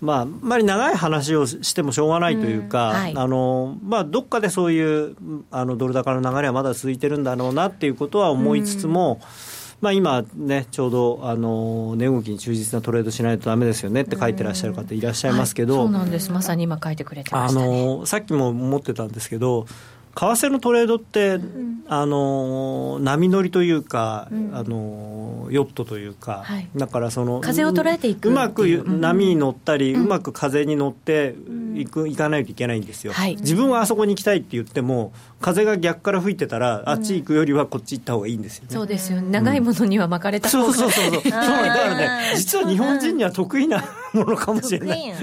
[0.00, 5.16] まあ、あんまり長い話をしてもしょうがないというか、はい、あのまあ、どっかでそういう
[5.50, 9.20] あのドル高の流れはまだ続いてるんだろうなっていうことは思いつつも、
[9.80, 19.66] まあ、今ね、ちょうどあの値動きに忠実なトレードしないとだめですよねって書いてらっしゃる方いらっしゃいますけど、はい、そうなんです、まさに今書いてくれてました、ね、あのさっきも思ってたんですけど、
[20.18, 28.32] 為替のトレードって、うん、あの波乗りというか、うん、あのヨットというか、はい、だからその風を捉えていくう。
[28.32, 31.34] まく波に乗ったり、うん、うまく風に乗って
[31.74, 41.30] いくいかないといけないんですよ、はい、自分はあそこに行きたいって言っても風が逆から吹いてたら、あっち行くよりはこっち行った方がいいんですよね、そうですよ、長いものには巻かれた方が、そうそうそうそう。
[41.30, 42.32] だからね。
[42.36, 43.84] 実は日本人には得意な
[44.16, 45.14] ものかもしれない。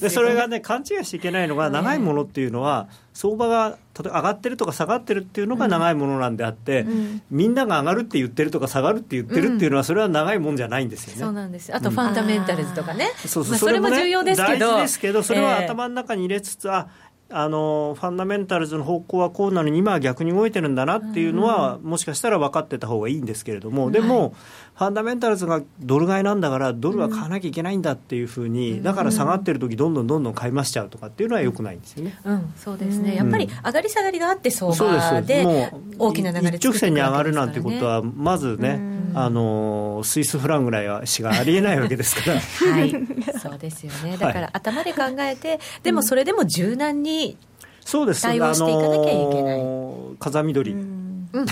[0.00, 11.74] でそれがね勘違いしちゃいけないのが長いものっていうのは相場が例えば上がってるとか下がってるっていうのが長いものなんであって、うん、みんなが上がるって言ってるとか下がるって言ってるっていうのはそれは長いもんじゃないんですよね、そうなんです。
[11.74, 14.66] あとファンダメンタルズとかね、そうそう、それも重要ですけど。
[14.66, 16.88] 大事ですけどそれは頭の中に入れつつ、あ
[17.32, 24.34] あのファンダメンタルズの方向はこうなのに今は逆に動いてるんだなっていうのは、もしかしたら分かってた方がいいんですけれども、でも、
[24.80, 33.14] ファンダメンタルズがドル買いなんだからドルは買わなきゃいけないんだっていうふうに、だから下がってる時どんどんどんどん買い増しちゃうとかっていうのはよくないんですよね、うん、そうですね。
[33.14, 38.80] やっぱり上がり下がりがあって相場で大きな流れ一直線に上がるなんてことはまずね、
[39.12, 42.40] あのスイスフランぐらいはしかありえないわけですから。
[42.40, 42.90] はい。
[43.38, 44.16] そうですよね。
[44.16, 47.36] だから頭で考えて、でもそれでも柔軟に
[47.84, 48.22] そうです。
[48.22, 51.46] 対応していかなきゃいけない、あのー、風見鶏、うん、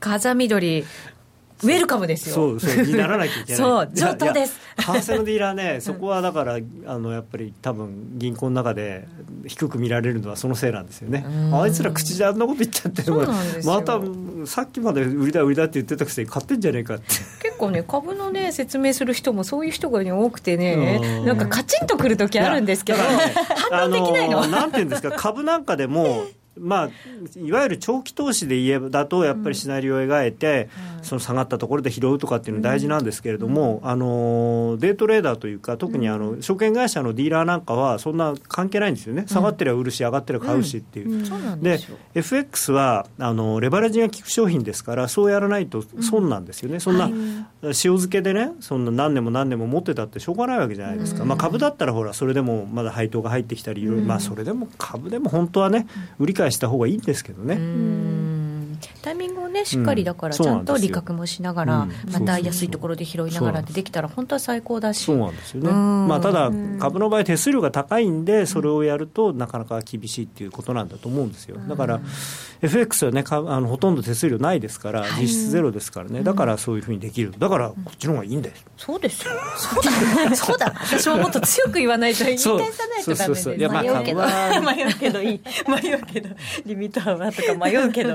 [0.00, 0.84] 風見鶏
[1.64, 2.34] ウェルカムですよ。
[2.34, 3.60] そうそうにならなきゃいけない。
[3.60, 4.60] そう上等です。
[4.76, 9.06] 為替のディーラーね、そこはだからあのやっぱり多分銀行の中で
[9.46, 11.24] 低く見られるのはそのせいなんですよね。
[11.52, 14.00] あいつら口であんなこと言っちゃってまた
[14.46, 17.04] さっきまで売りだ売りだって言ってたくせに買ってんじゃねえかって。
[17.42, 22.98] 結構ね株のね説明する人もそういう人が、ね、多くてね、なんかカチンとくる時あるんですけど、
[23.70, 24.46] 反応できないの。
[24.46, 26.24] なんていうんですか株なんかでも。
[26.58, 26.90] まあ、
[27.38, 41.24] いわゆる長期投資で言えばだと、やっぱりシナリオを描いて、うん、その下がったところで拾うとかっていうの大事なんですけれども、うん、あのデイトレーダーというか、特にあの証券会社のディーラーなんかは、そんな関係ないんですよね、下がってりゃ売るし、上がってりゃ買うしっていう、
[41.60, 41.80] で
[42.14, 47.08] FX はあのレバレッジが効く商品ですから、そうやらないと損なんですよね、そんな、
[47.62, 55.86] 塩漬けでね、そんな何年も何年も持ってたってしょうがないわけじゃないですか、まあ、株だったら、ほら、それでもまだ配当が入ってきたり、まあ、それでも株でも本当はね、
[56.18, 57.56] 売り買いした方がいいんですけどね。
[59.04, 65.04] タイミングをね、しっかりだから、ちゃんと利確もしながら、また安いところで拾いながらでできたら、本当は最高だし。
[65.04, 65.70] そうなんですよね。
[65.70, 66.50] まあ、ただ、
[66.80, 71.58] 株の場合、手数料が高いんで、それをやると、なかなか厳しいっていうことなんだと思うんですよ。
[71.68, 72.00] だから、
[72.62, 77.34] FX はね、あのほとんど手数料ないですから、実質ゼロですからね、だからそういうふうにできる。
[77.38, 78.64] だから、こっちの方がいいんです。
[78.78, 79.34] そうですよ。
[79.54, 80.34] そうだ。
[80.34, 80.72] そうだ。
[80.82, 84.22] 私ももっと強く言わないと、言い返さないとダメで迷うけど、
[84.64, 85.40] 迷うけどいい。
[85.68, 86.30] 迷うけど、
[86.64, 88.14] リミット幅とか迷うけど。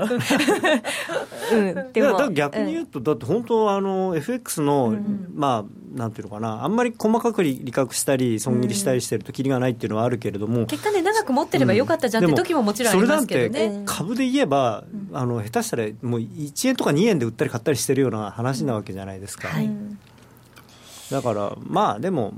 [1.52, 4.96] うん、でも逆に言うと、だって本当あの FX の、
[5.34, 13.82] まあなんていうのかなあんまり細かく利確したり損切りしたりしてるときりがないっていうのはあるけれども、結果ね長く持ってればよかったじゃんって時ももちろんありますけどね。
[13.86, 19.70] 株で言えば、あの下手したらもう1円とか2円で売ったり買ったりしてるような話なわけじゃないですか、はい、
[21.10, 22.32] だからまあでも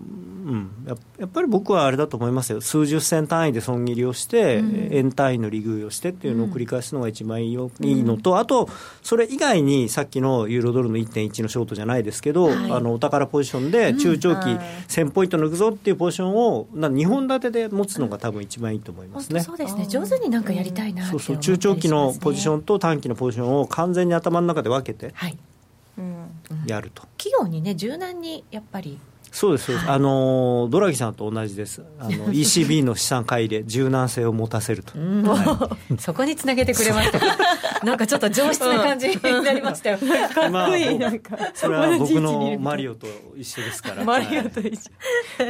[0.45, 8.69] うん、ややっぱり僕はあれだと思いますよ、数十銭単位で損切りをして、うん、円単位の利食いをしてっていうのを繰り返すのが一番いいよ、うん、いいのと、あと、
[9.03, 14.41] それ以外にさっきのユーロドルの1.1のショートじゃないですけど、はい、あのお宝ポジションで中長期
[14.89, 19.41] 1000ポイント抜くぞっていうポジションを、な2本立てで持つのが多分一番いいと思いますね。
[19.41, 19.87] そうですね。
[19.87, 21.39] 上手になんかやりたいな、そうそう。
[21.39, 25.15] 中長期のポジションと短期のポジションを完全に頭の中で分けて、
[26.67, 27.03] やると。
[27.17, 28.99] 企業にね柔軟にやっぱり
[29.33, 31.83] そうですそうです、あのドラギさんと同じです。
[31.99, 37.19] あの ECB の資産買い入れ柔軟性を持たせると、はい、 そこにつなげてくれました。
[37.85, 39.99] なんかちょっと上質な感じになりましたよ、
[40.35, 41.37] かっこいい、なんか。
[41.55, 44.05] それは僕のマリオと一緒ですから。
[44.05, 44.91] マリオと一緒、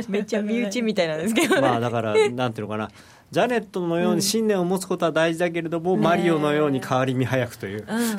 [0.08, 2.88] めっちゃ身内みたいなんですけど、まあだからなんていうのかな
[3.32, 8.16] ジャネットのように信念を持つことは大事だけれども、うん、マリオのように変わり身早くという、うんうん、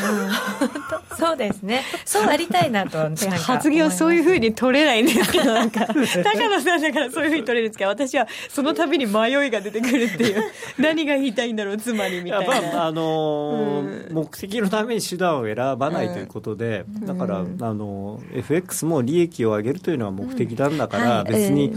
[1.15, 1.83] そうですね。
[2.03, 10.43] そうありたいなと発言はそういうふうに取れないんですけどなんか 高野さんだからそういうふうに取れるんですけど私はその度に迷いが出てくるっていう。
[10.79, 21.73] 何が言いたいんだろうつまりみたいな、まああのー、目的のために手段を選ばないということで、だから、あの FX も利益を上げるというのは目的なんだから、別に、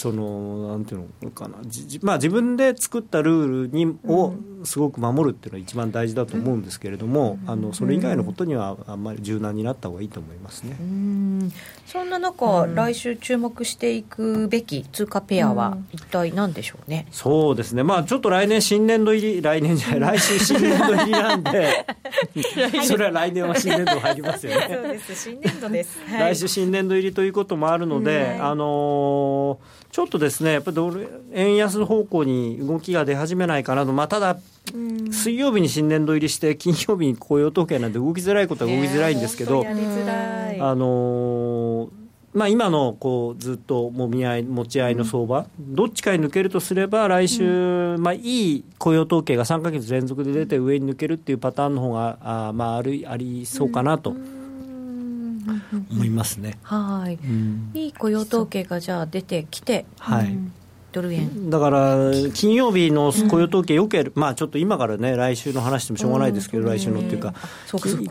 [0.00, 1.30] そのなんていうの？
[1.30, 1.58] かな。
[2.00, 4.34] まあ、自分で作ったルールにを
[4.64, 10.72] すごく守るっていうのは一番大事だと思うんですけれども、うん、あのそれ以外のことにはあんまり柔軟になった方がいいと思いますね。
[10.82, 11.52] ん。
[11.86, 21.86] そんな中、うん、来週注目していくべき通貨ペアは一体何でしょうね、うん、そうですね、まあ、ちょっと来年新年度入り来年じゃない来週新年度入りなんで
[22.84, 24.68] それは来年は新年度入りますよね。
[24.70, 25.14] そうです。
[25.14, 34.38] 新年度です、はい、来週新年度入りということもあるので、あのーちょっとですね、やっぱりドル円安方向に動きが出始めないかなと、まあ、ただ、
[35.10, 41.88] 水曜日に新年度入りして、金曜日に雇用統計なんで動きづらいことは動きづらいんですけど、あの
[42.32, 54.14] まあ、今のこうずっともみ合い持ち合いの相場、どっちかに抜けるとすれば、来週、まあ、いい雇用統計が3か月連続で出て、上に抜けるっていうパターンの方があまああるありそうかなと。
[55.90, 56.58] 思いますね。
[56.62, 60.36] はい、うん、いい雇用統計がじゃあ出てきて、はい、
[60.92, 61.50] ドル円。
[61.50, 61.96] だから
[62.34, 67.34] 金曜日の雇用統計よける、うん、まあちょっと今からね来週の話してもしょうがないですけど、うん、来週のっていうか、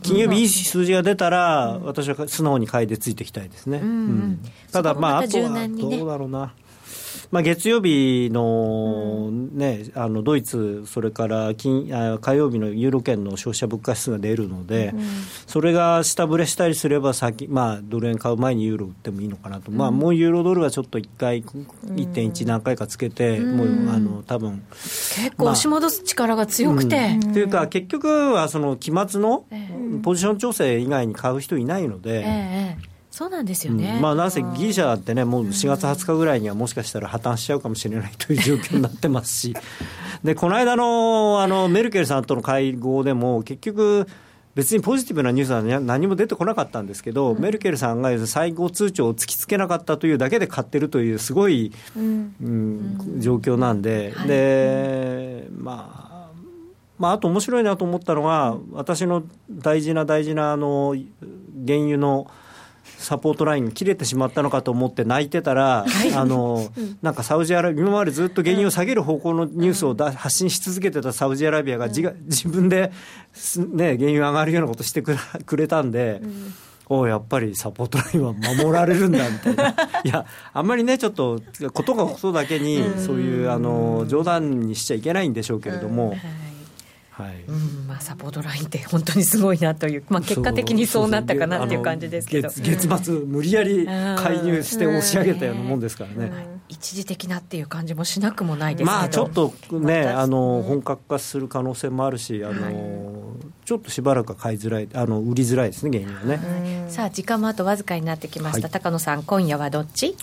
[0.02, 3.82] 金曜日いい数字が出たら、私は素直に買いでついていきたいですね、
[4.72, 6.54] ただまああとはどうだろうな
[7.32, 14.94] まあ、月曜日の,、ね、あのドイツ、それから金あ火曜日のユーロ圏の消費者物価指数が出るので、
[15.46, 27.18] それが下振れしたりすれば先、まあ、ドル円買う前にユーロ売ってもいいのかなと、まあ、もうユーロドルはちょっと1回、1.1何回かつけて、もうあの多分結構押し戻す力が強くて。
[27.34, 29.46] というか、結局はその期末の
[30.04, 32.22] ポジション調整以外に買う人いないので。
[32.22, 32.90] ええ
[33.20, 39.54] そうなんですよね、うん、まあ、なんせギリシャってね、もう4月20日ぐらいにはもしかしたら破綻しちゃうかもしれないという状況になってますし、
[40.24, 44.08] でこの間のあのメルケルさんとの会合でも、結局、
[44.56, 56.30] 別にポジティブなニュースは何も出てこなかったんですけど、うん、メルケルさんが最高通帳を突きつけなかったというだけで買ってるという、すごい、うん、うん、状況なんで、はい、でまあ、
[56.98, 60.96] まあ、あと面白いなと思ったのが、私の大事な大事なあの
[61.68, 62.32] 原油の
[63.00, 66.70] サポートライン切れてしまったのかと思って泣いてたら、はい、あの、
[67.02, 72.92] なんかサウジアラビア、今までずっと原油を下げる方向のニュースをだ発信し続けてたサウジアラビアが自,、自分で、
[73.70, 75.18] ね、原油上がるようなことしてく
[75.56, 76.54] れたんで、うん。
[76.92, 79.70] おやっぱりサポートラインは守られるんだみたいな。
[80.04, 81.40] いやあんまりねちょっと
[81.72, 86.16] ことがことだけにそういうあの冗談にしちゃいけないんでしょうけれども。
[87.20, 87.44] はい。
[87.48, 92.50] うんまあ、サポートラインって本当にすごいなという、まあ、結果的にそうなったかなっていう感じですけど。
[92.50, 96.32] 月末、無理やり介入して押し上げたようなもんですからね、
[96.70, 102.76] 一時的なっていう感じもしなくもないですけど、まあ、ちょっとね、あの本格化する可能性もあるし、あの、はい、
[103.66, 106.86] ちょっとしばらくは買いづらい、あの売りづらいですね、原油はね。
[106.90, 110.16] さあ、時間もあとわずかになってきました、はい、高野さん、今夜はどっち？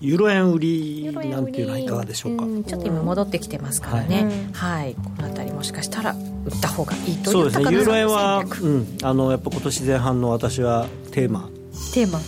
[0.00, 1.12] ユーロ円売り。
[1.12, 6.14] なんていうのはいかがでしょうか、うちょっと今戻ってきてますからね、はい、はい、この辺りもしかしたら売
[6.48, 7.70] った方がいいというそうですね。
[7.72, 11.48] ユーロ円は、うん、あのやっぱ今年前半の私はテーマ。
[11.92, 12.20] テーマ、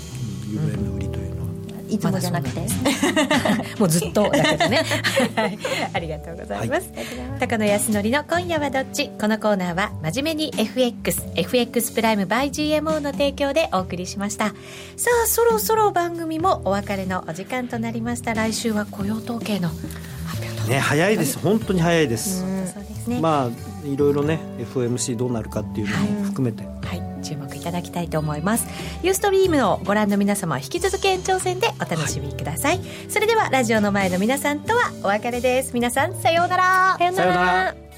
[0.49, 1.20] ユーロ円の売りと
[1.91, 2.61] いつもじゃなくて、
[3.79, 4.85] もうずっとだけどね
[5.93, 7.03] ありがとうございます、は
[7.37, 9.11] い、高野康則の今夜はどっち？
[9.21, 14.47] このコーナーは真面目に FXFX プライム by GMO の提供でお送りしました。
[14.97, 18.35] さあそろそろ番組もお別れのお時間となりました。
[18.35, 19.69] 来週は雇用統計の
[20.27, 21.39] 発表とね早いです。
[21.39, 22.41] 本当に早いです。
[22.41, 22.47] そ
[22.81, 23.21] うですね。
[23.21, 27.11] まあいろいろね FOMC どうなるかっていうのも含めて、はい、はい。
[27.23, 28.67] 注目いただきたいと思います。
[29.03, 35.75] ユーストリームをご覧の皆様は引き続き延長戦でお楽しみください、はい、それではラジオの前の皆さんとはお別れです。
[35.75, 36.97] 皆さんさようなら。
[36.99, 37.90] さようなら